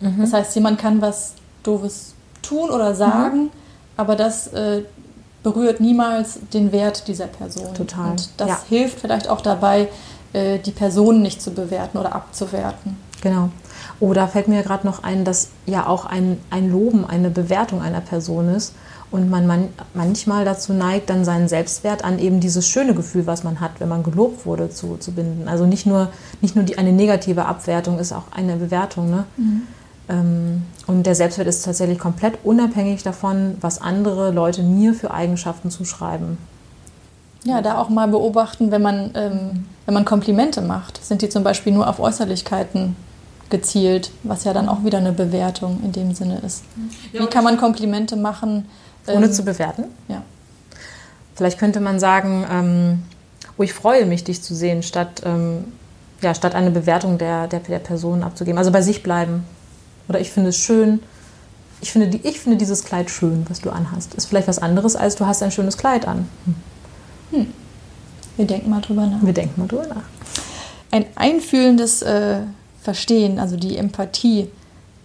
Mhm. 0.00 0.20
Das 0.20 0.32
heißt, 0.32 0.54
jemand 0.54 0.78
kann 0.78 1.00
was 1.00 1.34
Doofes 1.62 2.14
tun 2.42 2.70
oder 2.70 2.94
sagen, 2.94 3.44
mhm. 3.44 3.50
aber 3.96 4.16
das 4.16 4.48
äh, 4.48 4.82
berührt 5.42 5.80
niemals 5.80 6.38
den 6.52 6.72
Wert 6.72 7.08
dieser 7.08 7.26
Person. 7.26 7.74
Total. 7.74 8.12
Und 8.12 8.28
das 8.36 8.48
ja. 8.48 8.58
hilft 8.68 9.00
vielleicht 9.00 9.28
auch 9.28 9.40
dabei, 9.40 9.88
äh, 10.32 10.58
die 10.58 10.72
Person 10.72 11.22
nicht 11.22 11.40
zu 11.40 11.52
bewerten 11.52 11.98
oder 11.98 12.14
abzuwerten. 12.14 12.96
Genau. 13.20 13.50
Oh, 14.00 14.12
da 14.12 14.28
fällt 14.28 14.46
mir 14.46 14.62
gerade 14.62 14.86
noch 14.86 15.02
ein, 15.02 15.24
dass 15.24 15.48
ja 15.66 15.86
auch 15.86 16.04
ein, 16.04 16.38
ein 16.50 16.70
Loben 16.70 17.04
eine 17.04 17.30
Bewertung 17.30 17.82
einer 17.82 18.00
Person 18.00 18.48
ist 18.54 18.74
und 19.10 19.30
man, 19.30 19.46
man 19.46 19.68
manchmal 19.94 20.44
dazu 20.44 20.72
neigt, 20.72 21.08
dann 21.08 21.24
seinen 21.24 21.48
Selbstwert 21.48 22.04
an 22.04 22.18
eben 22.18 22.40
dieses 22.40 22.68
schöne 22.68 22.94
Gefühl, 22.94 23.26
was 23.26 23.42
man 23.42 23.60
hat, 23.60 23.72
wenn 23.78 23.88
man 23.88 24.02
gelobt 24.02 24.44
wurde, 24.44 24.70
zu, 24.70 24.96
zu 24.98 25.12
binden. 25.12 25.48
Also 25.48 25.66
nicht 25.66 25.86
nur, 25.86 26.08
nicht 26.40 26.56
nur 26.56 26.64
die, 26.64 26.76
eine 26.76 26.92
negative 26.92 27.46
Abwertung 27.46 27.98
ist 27.98 28.12
auch 28.12 28.24
eine 28.34 28.56
Bewertung. 28.56 29.10
Ne? 29.10 29.24
Mhm. 29.36 29.62
Ähm, 30.08 30.62
und 30.86 31.04
der 31.04 31.14
Selbstwert 31.14 31.48
ist 31.48 31.64
tatsächlich 31.64 31.98
komplett 31.98 32.38
unabhängig 32.44 33.02
davon, 33.02 33.56
was 33.60 33.80
andere 33.80 34.30
Leute 34.30 34.62
mir 34.62 34.92
für 34.92 35.10
Eigenschaften 35.10 35.70
zuschreiben. 35.70 36.36
Ja, 37.44 37.62
da 37.62 37.78
auch 37.78 37.88
mal 37.88 38.08
beobachten, 38.08 38.70
wenn 38.70 38.82
man, 38.82 39.10
ähm, 39.14 39.64
wenn 39.86 39.94
man 39.94 40.04
Komplimente 40.04 40.60
macht, 40.60 41.02
sind 41.02 41.22
die 41.22 41.28
zum 41.28 41.44
Beispiel 41.44 41.72
nur 41.72 41.88
auf 41.88 42.00
Äußerlichkeiten 42.00 42.96
gezielt, 43.48 44.10
was 44.22 44.44
ja 44.44 44.52
dann 44.52 44.68
auch 44.68 44.84
wieder 44.84 44.98
eine 44.98 45.12
Bewertung 45.12 45.80
in 45.82 45.92
dem 45.92 46.14
Sinne 46.14 46.38
ist. 46.44 46.64
Wie 47.12 47.26
kann 47.26 47.44
man 47.44 47.56
Komplimente 47.56 48.16
machen, 48.16 48.66
ohne 49.08 49.26
ähm, 49.26 49.32
zu 49.32 49.44
bewerten? 49.44 49.84
Ja. 50.08 50.22
Vielleicht 51.34 51.58
könnte 51.58 51.80
man 51.80 52.00
sagen, 52.00 52.44
ähm, 52.50 53.02
oh, 53.56 53.62
ich 53.62 53.72
freue 53.72 54.06
mich, 54.06 54.24
dich 54.24 54.42
zu 54.42 54.54
sehen, 54.54 54.82
statt, 54.82 55.22
ähm, 55.24 55.64
ja, 56.20 56.34
statt 56.34 56.54
eine 56.54 56.70
Bewertung 56.70 57.18
der, 57.18 57.46
der, 57.46 57.60
der 57.60 57.78
Person 57.78 58.22
abzugeben. 58.22 58.58
Also 58.58 58.72
bei 58.72 58.82
sich 58.82 59.02
bleiben. 59.02 59.44
Oder 60.08 60.20
ich 60.20 60.30
finde 60.30 60.50
es 60.50 60.56
schön. 60.56 61.00
Ich 61.80 61.92
finde, 61.92 62.08
die, 62.08 62.26
ich 62.26 62.40
finde 62.40 62.58
dieses 62.58 62.84
Kleid 62.84 63.10
schön, 63.10 63.46
was 63.48 63.60
du 63.60 63.70
anhast. 63.70 64.14
Ist 64.14 64.26
vielleicht 64.26 64.48
was 64.48 64.58
anderes, 64.58 64.96
als 64.96 65.14
du 65.14 65.26
hast 65.26 65.42
ein 65.42 65.52
schönes 65.52 65.76
Kleid 65.76 66.08
an. 66.08 66.28
Hm. 66.44 66.54
Hm. 67.30 67.52
Wir 68.36 68.46
denken 68.46 68.70
mal 68.70 68.80
drüber 68.80 69.06
nach. 69.06 69.22
Wir 69.22 69.32
denken 69.32 69.60
mal 69.60 69.68
drüber 69.68 69.86
nach. 69.86 70.02
Ein 70.90 71.04
einfühlendes 71.14 72.02
äh, 72.02 72.40
Verstehen, 72.82 73.38
also 73.38 73.56
die 73.56 73.76
Empathie, 73.76 74.48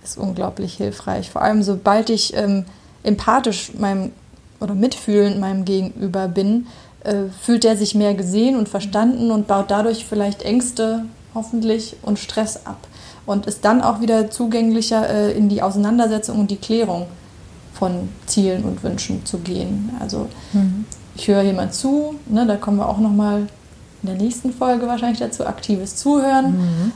ist 0.04 0.18
unglaublich 0.18 0.76
hilfreich. 0.76 1.30
Vor 1.30 1.42
allem, 1.42 1.64
sobald 1.64 2.10
ich 2.10 2.36
ähm, 2.36 2.66
empathisch 3.04 3.74
meinem 3.78 4.12
oder 4.60 4.76
mitfühlend 4.76 5.40
meinem 5.40 5.66
Gegenüber 5.66 6.28
bin, 6.28 6.68
äh, 7.04 7.26
fühlt 7.42 7.66
er 7.66 7.76
sich 7.76 7.96
mehr 7.96 8.14
gesehen 8.14 8.56
und 8.56 8.70
verstanden 8.70 9.30
und 9.32 9.48
baut 9.48 9.70
dadurch 9.70 10.06
vielleicht 10.06 10.44
Ängste 10.44 11.06
hoffentlich 11.36 11.98
und 12.02 12.18
Stress 12.20 12.66
ab 12.66 12.88
und 13.26 13.46
ist 13.46 13.66
dann 13.66 13.82
auch 13.82 14.02
wieder 14.02 14.30
zugänglicher 14.30 15.10
äh, 15.10 15.32
in 15.34 15.50
die 15.50 15.62
Auseinandersetzung 15.62 16.40
und 16.40 16.52
die 16.52 16.58
Klärung 16.58 17.08
von 17.74 18.10
Zielen 18.26 18.64
und 18.64 18.84
Wünschen 18.84 19.26
zu 19.26 19.40
gehen. 19.40 19.92
Also 20.00 20.30
mhm. 20.54 20.86
ich 21.16 21.28
höre 21.28 21.42
jemand 21.42 21.74
zu, 21.74 22.16
ne, 22.28 22.46
da 22.46 22.56
kommen 22.56 22.78
wir 22.78 22.88
auch 22.88 23.00
noch 23.00 23.12
mal 23.12 23.48
in 24.02 24.08
der 24.08 24.16
nächsten 24.16 24.54
Folge 24.54 24.88
wahrscheinlich 24.88 25.20
dazu 25.20 25.46
aktives 25.46 25.96
Zuhören. 25.96 26.52
Mhm. 26.52 26.92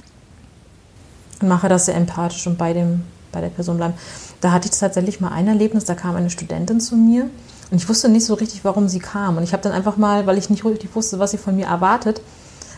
Und 1.41 1.47
mache 1.49 1.69
das 1.69 1.85
sehr 1.85 1.95
empathisch 1.95 2.47
und 2.47 2.57
bei 2.57 2.73
dem 2.73 3.03
bei 3.31 3.41
der 3.41 3.49
Person 3.49 3.77
bleiben. 3.77 3.93
Da 4.41 4.51
hatte 4.51 4.69
ich 4.71 4.77
tatsächlich 4.77 5.19
mal 5.19 5.31
ein 5.31 5.47
Erlebnis, 5.47 5.85
da 5.85 5.95
kam 5.95 6.15
eine 6.15 6.29
Studentin 6.29 6.79
zu 6.79 6.95
mir 6.95 7.29
und 7.71 7.77
ich 7.77 7.89
wusste 7.89 8.09
nicht 8.09 8.25
so 8.25 8.35
richtig, 8.35 8.63
warum 8.63 8.87
sie 8.87 8.99
kam. 8.99 9.37
Und 9.37 9.43
ich 9.43 9.53
habe 9.53 9.63
dann 9.63 9.71
einfach 9.71 9.97
mal, 9.97 10.27
weil 10.27 10.37
ich 10.37 10.49
nicht 10.49 10.63
richtig 10.63 10.95
wusste, 10.95 11.19
was 11.19 11.31
sie 11.31 11.37
von 11.37 11.55
mir 11.55 11.65
erwartet, 11.65 12.21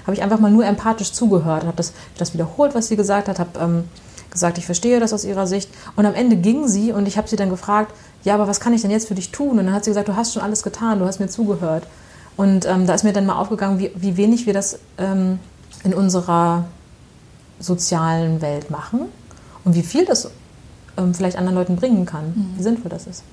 habe 0.05 0.15
ich 0.15 0.23
einfach 0.23 0.39
mal 0.39 0.51
nur 0.51 0.65
empathisch 0.65 1.11
zugehört, 1.11 1.63
habe 1.63 1.75
das, 1.75 1.93
das 2.17 2.33
wiederholt, 2.33 2.73
was 2.73 2.87
sie 2.87 2.95
gesagt 2.95 3.27
hat, 3.27 3.37
habe 3.37 3.59
ähm, 3.59 3.83
gesagt, 4.31 4.57
ich 4.57 4.65
verstehe 4.65 4.99
das 4.99 5.13
aus 5.13 5.25
ihrer 5.25 5.47
Sicht. 5.47 5.69
Und 5.95 6.05
am 6.05 6.15
Ende 6.15 6.37
ging 6.37 6.67
sie 6.67 6.91
und 6.91 7.07
ich 7.07 7.17
habe 7.17 7.27
sie 7.27 7.35
dann 7.35 7.49
gefragt, 7.49 7.93
ja, 8.23 8.33
aber 8.33 8.47
was 8.47 8.59
kann 8.59 8.73
ich 8.73 8.81
denn 8.81 8.91
jetzt 8.91 9.07
für 9.07 9.15
dich 9.15 9.31
tun? 9.31 9.59
Und 9.59 9.65
dann 9.65 9.73
hat 9.73 9.83
sie 9.83 9.91
gesagt, 9.91 10.07
du 10.07 10.15
hast 10.15 10.33
schon 10.33 10.41
alles 10.41 10.63
getan, 10.63 10.99
du 10.99 11.05
hast 11.05 11.19
mir 11.19 11.27
zugehört. 11.27 11.85
Und 12.37 12.65
ähm, 12.65 12.87
da 12.87 12.93
ist 12.93 13.03
mir 13.03 13.13
dann 13.13 13.25
mal 13.25 13.37
aufgegangen, 13.37 13.79
wie, 13.79 13.91
wie 13.95 14.17
wenig 14.17 14.45
wir 14.45 14.53
das 14.53 14.79
ähm, 14.97 15.39
in 15.83 15.93
unserer 15.93 16.65
sozialen 17.59 18.41
Welt 18.41 18.71
machen 18.71 19.01
und 19.65 19.75
wie 19.75 19.81
viel 19.83 20.05
das 20.05 20.31
ähm, 20.99 21.13
vielleicht 21.13 21.37
anderen 21.37 21.57
Leuten 21.57 21.75
bringen 21.75 22.05
kann, 22.05 22.25
mhm. 22.27 22.53
wie 22.57 22.63
sinnvoll 22.63 22.89
das 22.89 23.07
ist. 23.07 23.23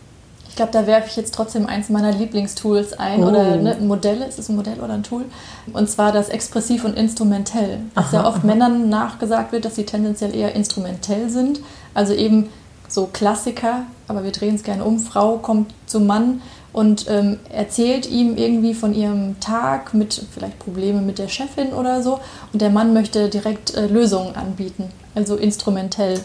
Ich 0.49 0.57
glaube, 0.57 0.73
da 0.73 0.87
werfe 0.87 1.09
ich 1.11 1.17
jetzt 1.17 1.35
trotzdem 1.35 1.67
eins 1.67 1.91
meiner 1.91 2.13
Lieblingstools 2.13 2.95
ein 2.95 3.23
oh. 3.23 3.29
oder 3.29 3.57
ne, 3.57 3.77
Modelle. 3.83 4.25
Ist 4.25 4.39
es 4.39 4.49
ein 4.49 4.57
Modell 4.57 4.81
oder 4.81 4.95
ein 4.95 5.03
Tool? 5.03 5.27
Und 5.75 5.91
zwar 5.91 6.13
das 6.13 6.31
Expressiv 6.31 6.85
und 6.85 6.97
Instrumentell. 6.97 7.81
Was 7.93 8.07
aha, 8.07 8.23
ja 8.23 8.27
oft 8.27 8.39
aha. 8.39 8.47
Männern 8.47 8.89
nachgesagt 8.89 9.53
wird, 9.53 9.67
dass 9.67 9.75
sie 9.75 9.85
tendenziell 9.85 10.35
eher 10.35 10.55
instrumentell 10.55 11.29
sind. 11.29 11.61
Also 11.93 12.15
eben 12.15 12.49
so 12.89 13.11
Klassiker, 13.13 13.83
aber 14.09 14.25
wir 14.25 14.33
drehen 14.33 14.55
es 14.55 14.63
gerne 14.63 14.85
um. 14.85 14.99
Frau 14.99 15.37
kommt 15.37 15.75
zum 15.85 16.07
Mann 16.07 16.41
und 16.73 17.07
ähm, 17.09 17.39
erzählt 17.51 18.11
ihm 18.11 18.37
irgendwie 18.37 18.73
von 18.75 18.95
ihrem 18.95 19.39
Tag 19.41 19.93
mit 19.93 20.25
vielleicht 20.33 20.59
Probleme 20.59 21.01
mit 21.01 21.19
der 21.19 21.29
Chefin 21.29 21.75
oder 21.75 22.03
so. 22.03 22.19
Und 22.53 22.63
der 22.63 22.71
Mann 22.71 22.95
möchte 22.95 23.29
direkt 23.29 23.75
äh, 23.75 23.87
Lösungen 23.87 24.37
anbieten, 24.37 24.85
also 25.15 25.37
instrumentell. 25.37 26.21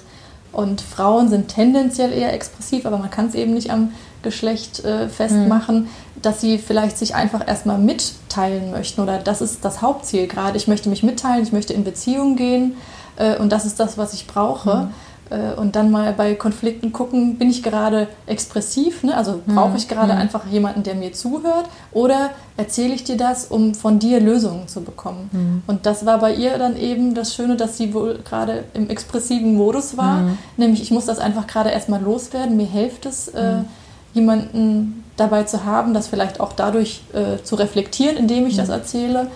Und 0.51 0.81
Frauen 0.81 1.29
sind 1.29 1.47
tendenziell 1.47 2.11
eher 2.11 2.33
expressiv, 2.33 2.85
aber 2.85 2.97
man 2.97 3.09
kann 3.09 3.27
es 3.27 3.35
eben 3.35 3.53
nicht 3.53 3.71
am 3.71 3.93
Geschlecht 4.21 4.83
äh, 4.83 5.07
festmachen, 5.07 5.83
mhm. 5.83 5.87
dass 6.21 6.41
sie 6.41 6.57
vielleicht 6.57 6.97
sich 6.97 7.15
einfach 7.15 7.47
erstmal 7.47 7.77
mitteilen 7.77 8.71
möchten 8.71 9.01
oder 9.01 9.17
das 9.17 9.41
ist 9.41 9.65
das 9.65 9.81
Hauptziel 9.81 10.27
gerade. 10.27 10.57
Ich 10.57 10.67
möchte 10.67 10.89
mich 10.89 11.03
mitteilen, 11.03 11.43
ich 11.43 11.51
möchte 11.51 11.73
in 11.73 11.83
Beziehung 11.83 12.35
gehen 12.35 12.75
äh, 13.15 13.37
und 13.37 13.51
das 13.51 13.65
ist 13.65 13.79
das, 13.79 13.97
was 13.97 14.13
ich 14.13 14.27
brauche. 14.27 14.75
Mhm. 14.75 14.93
Äh, 15.31 15.53
und 15.57 15.77
dann 15.77 15.91
mal 15.91 16.11
bei 16.11 16.35
Konflikten 16.35 16.91
gucken, 16.91 17.37
bin 17.37 17.49
ich 17.49 17.63
gerade 17.63 18.09
expressiv, 18.25 19.01
ne? 19.03 19.15
also 19.15 19.41
brauche 19.47 19.77
ich 19.77 19.87
gerade 19.87 20.13
mhm. 20.13 20.19
einfach 20.19 20.45
jemanden, 20.47 20.83
der 20.83 20.95
mir 20.95 21.13
zuhört 21.13 21.69
oder 21.93 22.31
erzähle 22.57 22.93
ich 22.93 23.05
dir 23.05 23.15
das, 23.15 23.45
um 23.45 23.73
von 23.73 23.97
dir 23.97 24.19
Lösungen 24.19 24.67
zu 24.67 24.81
bekommen. 24.81 25.29
Mhm. 25.31 25.63
Und 25.67 25.85
das 25.85 26.05
war 26.05 26.19
bei 26.19 26.33
ihr 26.33 26.57
dann 26.57 26.75
eben 26.75 27.15
das 27.15 27.33
Schöne, 27.33 27.55
dass 27.55 27.77
sie 27.77 27.93
wohl 27.93 28.19
gerade 28.25 28.65
im 28.73 28.89
expressiven 28.89 29.55
Modus 29.55 29.95
war, 29.95 30.17
mhm. 30.17 30.37
nämlich 30.57 30.81
ich 30.81 30.91
muss 30.91 31.05
das 31.05 31.19
einfach 31.19 31.47
gerade 31.47 31.69
erstmal 31.69 32.01
loswerden, 32.01 32.57
mir 32.57 32.67
hilft 32.67 33.05
es, 33.05 33.29
äh, 33.29 33.59
mhm. 33.59 33.65
jemanden 34.13 35.03
dabei 35.15 35.43
zu 35.43 35.63
haben, 35.63 35.93
das 35.93 36.09
vielleicht 36.09 36.41
auch 36.41 36.51
dadurch 36.51 37.03
äh, 37.13 37.41
zu 37.41 37.55
reflektieren, 37.55 38.17
indem 38.17 38.47
ich 38.47 38.57
das 38.57 38.67
mhm. 38.67 38.73
erzähle 38.73 39.27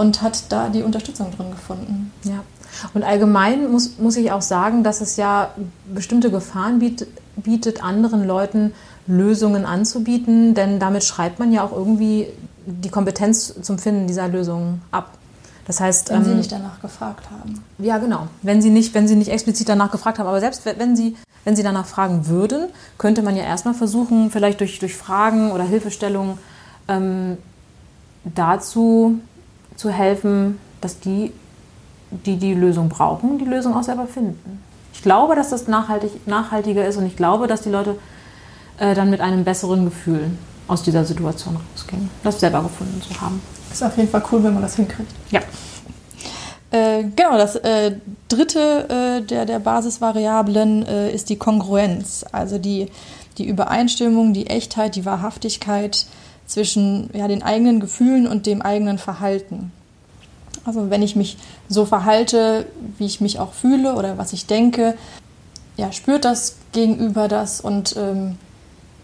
und 0.00 0.22
hat 0.22 0.44
da 0.48 0.70
die 0.70 0.82
Unterstützung 0.82 1.30
drin 1.36 1.50
gefunden. 1.50 2.10
Ja. 2.24 2.42
Und 2.94 3.02
allgemein 3.02 3.70
muss, 3.70 3.98
muss 3.98 4.16
ich 4.16 4.32
auch 4.32 4.40
sagen, 4.40 4.82
dass 4.82 5.02
es 5.02 5.16
ja 5.16 5.50
bestimmte 5.92 6.30
Gefahren 6.30 6.78
bietet, 6.78 7.08
bietet, 7.36 7.84
anderen 7.84 8.26
Leuten 8.26 8.72
Lösungen 9.06 9.66
anzubieten, 9.66 10.54
denn 10.54 10.78
damit 10.78 11.04
schreibt 11.04 11.38
man 11.38 11.52
ja 11.52 11.62
auch 11.62 11.72
irgendwie 11.72 12.28
die 12.64 12.88
Kompetenz 12.88 13.54
zum 13.60 13.78
Finden 13.78 14.06
dieser 14.06 14.28
Lösungen 14.28 14.80
ab. 14.90 15.10
Das 15.66 15.80
heißt, 15.80 16.08
wenn 16.10 16.16
ähm, 16.16 16.24
Sie 16.24 16.34
nicht 16.34 16.52
danach 16.52 16.80
gefragt 16.80 17.30
haben. 17.30 17.62
Ja, 17.78 17.98
genau. 17.98 18.28
Wenn 18.40 18.62
Sie 18.62 18.70
nicht, 18.70 18.94
wenn 18.94 19.06
Sie 19.06 19.16
nicht 19.16 19.30
explizit 19.30 19.68
danach 19.68 19.90
gefragt 19.90 20.18
haben, 20.18 20.26
aber 20.26 20.40
selbst 20.40 20.64
wenn 20.64 20.96
Sie, 20.96 21.16
wenn 21.44 21.56
Sie 21.56 21.62
danach 21.62 21.86
fragen 21.86 22.26
würden, 22.26 22.68
könnte 22.96 23.20
man 23.20 23.36
ja 23.36 23.42
erstmal 23.42 23.74
versuchen, 23.74 24.30
vielleicht 24.30 24.60
durch, 24.60 24.78
durch 24.78 24.96
Fragen 24.96 25.52
oder 25.52 25.64
Hilfestellungen 25.64 26.38
ähm, 26.88 27.36
dazu 28.24 29.20
zu 29.80 29.90
helfen, 29.90 30.58
dass 30.80 31.00
die 31.00 31.32
die 32.10 32.36
die 32.36 32.54
Lösung 32.54 32.88
brauchen, 32.88 33.38
die 33.38 33.44
Lösung 33.44 33.74
auch 33.74 33.82
selber 33.82 34.06
finden. 34.06 34.62
Ich 34.92 35.02
glaube, 35.02 35.36
dass 35.36 35.50
das 35.50 35.68
nachhaltig, 35.68 36.26
nachhaltiger 36.26 36.84
ist 36.86 36.96
und 36.96 37.06
ich 37.06 37.16
glaube, 37.16 37.46
dass 37.46 37.62
die 37.62 37.70
Leute 37.70 37.96
äh, 38.78 38.94
dann 38.94 39.10
mit 39.10 39.20
einem 39.20 39.44
besseren 39.44 39.84
Gefühl 39.84 40.32
aus 40.66 40.82
dieser 40.82 41.04
Situation 41.04 41.56
rausgehen, 41.56 42.10
das 42.24 42.40
selber 42.40 42.62
gefunden 42.62 43.00
zu 43.00 43.20
haben. 43.20 43.40
Ist 43.72 43.82
auf 43.82 43.96
jeden 43.96 44.08
Fall 44.08 44.22
cool, 44.32 44.42
wenn 44.42 44.54
man 44.54 44.62
das 44.62 44.74
hinkriegt. 44.74 45.12
Ja. 45.30 45.40
Äh, 46.72 47.04
genau, 47.14 47.38
das 47.38 47.56
äh, 47.56 47.92
dritte 48.28 49.20
äh, 49.20 49.24
der, 49.24 49.46
der 49.46 49.60
Basisvariablen 49.60 50.84
äh, 50.84 51.12
ist 51.12 51.28
die 51.28 51.36
Kongruenz, 51.36 52.24
also 52.32 52.58
die, 52.58 52.88
die 53.38 53.46
Übereinstimmung, 53.46 54.32
die 54.32 54.48
Echtheit, 54.48 54.96
die 54.96 55.04
Wahrhaftigkeit 55.04 56.06
zwischen 56.50 57.10
ja, 57.12 57.28
den 57.28 57.42
eigenen 57.42 57.78
Gefühlen 57.80 58.26
und 58.26 58.46
dem 58.46 58.60
eigenen 58.60 58.98
Verhalten. 58.98 59.70
Also 60.64 60.90
wenn 60.90 61.02
ich 61.02 61.16
mich 61.16 61.38
so 61.68 61.86
verhalte, 61.86 62.66
wie 62.98 63.06
ich 63.06 63.20
mich 63.20 63.38
auch 63.38 63.52
fühle 63.52 63.94
oder 63.94 64.18
was 64.18 64.32
ich 64.32 64.46
denke, 64.46 64.96
ja, 65.76 65.92
spürt 65.92 66.24
das 66.24 66.56
Gegenüber 66.72 67.28
das 67.28 67.60
und 67.60 67.94
ähm, 67.96 68.36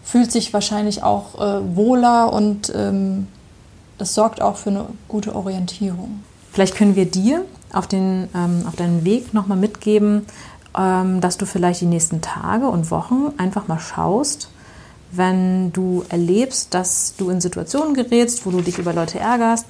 fühlt 0.03 0.31
sich 0.31 0.53
wahrscheinlich 0.53 1.03
auch 1.03 1.35
äh, 1.35 1.75
wohler 1.75 2.33
und 2.33 2.71
ähm, 2.75 3.27
das 3.97 4.13
sorgt 4.13 4.41
auch 4.41 4.57
für 4.57 4.69
eine 4.69 4.85
gute 5.07 5.33
Orientierung. 5.33 6.23
Vielleicht 6.51 6.75
können 6.75 6.95
wir 6.95 7.05
dir 7.05 7.45
auf, 7.71 7.87
den, 7.87 8.27
ähm, 8.35 8.65
auf 8.67 8.75
deinen 8.75 9.05
Weg 9.05 9.33
nochmal 9.33 9.57
mitgeben, 9.57 10.25
ähm, 10.77 11.21
dass 11.21 11.37
du 11.37 11.45
vielleicht 11.45 11.81
die 11.81 11.85
nächsten 11.85 12.21
Tage 12.21 12.67
und 12.67 12.91
Wochen 12.91 13.31
einfach 13.37 13.67
mal 13.67 13.79
schaust, 13.79 14.49
wenn 15.11 15.71
du 15.73 16.03
erlebst, 16.09 16.73
dass 16.73 17.15
du 17.17 17.29
in 17.29 17.41
Situationen 17.41 17.93
gerätst, 17.93 18.45
wo 18.45 18.51
du 18.51 18.61
dich 18.61 18.77
über 18.77 18.93
Leute 18.93 19.19
ärgerst 19.19 19.65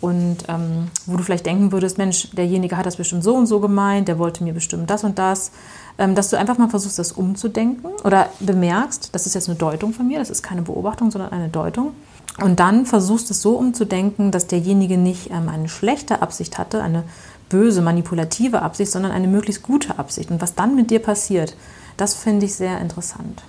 und 0.00 0.38
ähm, 0.48 0.88
wo 1.06 1.16
du 1.16 1.22
vielleicht 1.22 1.46
denken 1.46 1.72
würdest, 1.72 1.98
Mensch, 1.98 2.30
derjenige 2.32 2.76
hat 2.76 2.86
das 2.86 2.96
bestimmt 2.96 3.22
so 3.22 3.34
und 3.34 3.46
so 3.46 3.60
gemeint, 3.60 4.08
der 4.08 4.18
wollte 4.18 4.42
mir 4.42 4.54
bestimmt 4.54 4.88
das 4.88 5.04
und 5.04 5.18
das, 5.18 5.52
ähm, 5.98 6.14
dass 6.14 6.30
du 6.30 6.38
einfach 6.38 6.58
mal 6.58 6.70
versuchst, 6.70 6.98
das 6.98 7.12
umzudenken 7.12 7.90
oder 8.04 8.30
bemerkst, 8.40 9.10
das 9.12 9.26
ist 9.26 9.34
jetzt 9.34 9.48
eine 9.48 9.58
Deutung 9.58 9.92
von 9.92 10.08
mir, 10.08 10.18
das 10.18 10.30
ist 10.30 10.42
keine 10.42 10.62
Beobachtung, 10.62 11.10
sondern 11.10 11.32
eine 11.32 11.48
Deutung. 11.48 11.92
Und 12.40 12.60
dann 12.60 12.86
versuchst 12.86 13.30
es 13.30 13.42
so 13.42 13.56
umzudenken, 13.56 14.30
dass 14.30 14.46
derjenige 14.46 14.96
nicht 14.96 15.30
ähm, 15.30 15.48
eine 15.48 15.68
schlechte 15.68 16.22
Absicht 16.22 16.56
hatte, 16.56 16.82
eine 16.82 17.04
böse, 17.50 17.82
manipulative 17.82 18.62
Absicht, 18.62 18.90
sondern 18.90 19.12
eine 19.12 19.26
möglichst 19.26 19.62
gute 19.62 19.98
Absicht. 19.98 20.30
Und 20.30 20.40
was 20.40 20.54
dann 20.54 20.74
mit 20.74 20.90
dir 20.90 21.00
passiert, 21.00 21.54
das 21.98 22.14
finde 22.14 22.46
ich 22.46 22.54
sehr 22.54 22.80
interessant. 22.80 23.42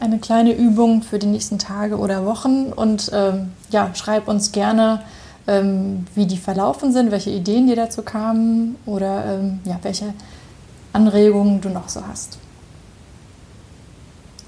Eine 0.00 0.18
kleine 0.18 0.54
Übung 0.54 1.02
für 1.02 1.18
die 1.18 1.26
nächsten 1.26 1.58
Tage 1.58 1.98
oder 1.98 2.24
Wochen 2.24 2.72
und 2.74 3.10
ähm, 3.12 3.50
ja, 3.70 3.90
schreib 3.94 4.28
uns 4.28 4.50
gerne, 4.50 5.02
ähm, 5.46 6.06
wie 6.14 6.24
die 6.24 6.38
verlaufen 6.38 6.92
sind, 6.92 7.10
welche 7.10 7.28
Ideen 7.28 7.66
dir 7.66 7.76
dazu 7.76 8.00
kamen 8.00 8.76
oder 8.86 9.24
ähm, 9.26 9.60
ja, 9.64 9.78
welche 9.82 10.14
Anregungen 10.94 11.60
du 11.60 11.68
noch 11.68 11.90
so 11.90 12.00
hast. 12.06 12.38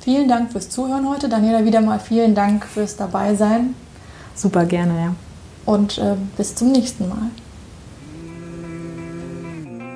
Vielen 0.00 0.26
Dank 0.26 0.52
fürs 0.52 0.70
Zuhören 0.70 1.08
heute. 1.08 1.28
Daniela, 1.28 1.64
wieder 1.66 1.82
mal 1.82 2.00
vielen 2.00 2.34
Dank 2.34 2.64
fürs 2.64 2.96
Dabeisein. 2.96 3.74
Super 4.34 4.64
gerne, 4.64 5.00
ja. 5.00 5.14
Und 5.66 5.98
äh, 5.98 6.16
bis 6.36 6.54
zum 6.54 6.72
nächsten 6.72 7.08
Mal. 7.10 7.30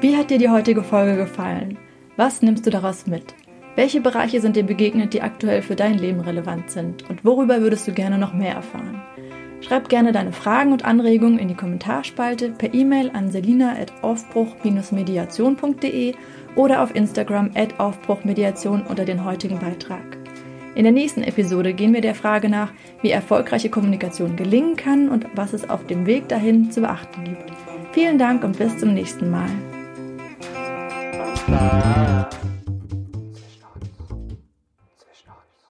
Wie 0.01 0.17
hat 0.17 0.31
dir 0.31 0.39
die 0.39 0.51
heutige 0.51 0.85
Folge 0.85 1.17
gefallen? 1.17 1.79
Was 2.17 2.43
nimmst 2.43 2.67
du 2.67 2.71
daraus 2.71 3.07
mit? 3.07 3.35
Welche 3.77 4.01
Bereiche 4.01 4.41
sind 4.41 4.57
dir 4.57 4.65
begegnet, 4.65 5.13
die 5.13 5.21
aktuell 5.21 5.61
für 5.61 5.77
dein 5.77 5.99
Leben 5.99 6.21
relevant 6.21 6.71
sind? 6.71 7.07
Und 7.11 7.27
worüber 7.27 7.61
würdest 7.61 7.87
du 7.87 7.93
gerne 7.93 8.17
noch 8.17 8.33
mehr 8.33 8.55
erfahren? 8.55 9.03
Schreib 9.61 9.91
gerne 9.91 10.13
deine 10.13 10.33
Fragen 10.33 10.73
und 10.73 10.87
Anregungen 10.87 11.39
in 11.39 11.49
die 11.49 11.55
Kommentarspalte 11.55 12.53
per 12.53 12.73
E-Mail 12.73 13.11
an 13.13 13.31
selina.aufbruch-mediation.de 13.31 16.15
oder 16.55 16.83
auf 16.83 16.95
Instagram 16.95 17.51
at 17.55 17.79
Aufbruchmediation 17.79 18.81
unter 18.83 19.05
den 19.05 19.27
heutigen 19.27 19.59
Beitrag. 19.59 20.17
In 20.75 20.85
der 20.85 20.93
nächsten 20.93 21.23
Episode 21.23 21.75
gehen 21.75 21.93
wir 21.93 22.01
der 22.01 22.15
Frage 22.15 22.49
nach, 22.49 22.73
wie 23.03 23.11
erfolgreiche 23.11 23.69
Kommunikation 23.69 24.37
gelingen 24.37 24.77
kann 24.77 25.11
und 25.11 25.27
was 25.35 25.53
es 25.53 25.69
auf 25.69 25.87
dem 25.87 26.07
Weg 26.07 26.29
dahin 26.29 26.71
zu 26.71 26.81
beachten 26.81 27.25
gibt. 27.25 27.53
Vielen 27.93 28.17
Dank 28.19 28.43
und 28.43 28.57
bis 28.57 28.79
zum 28.79 28.95
nächsten 28.95 29.31
Mal. 29.31 29.51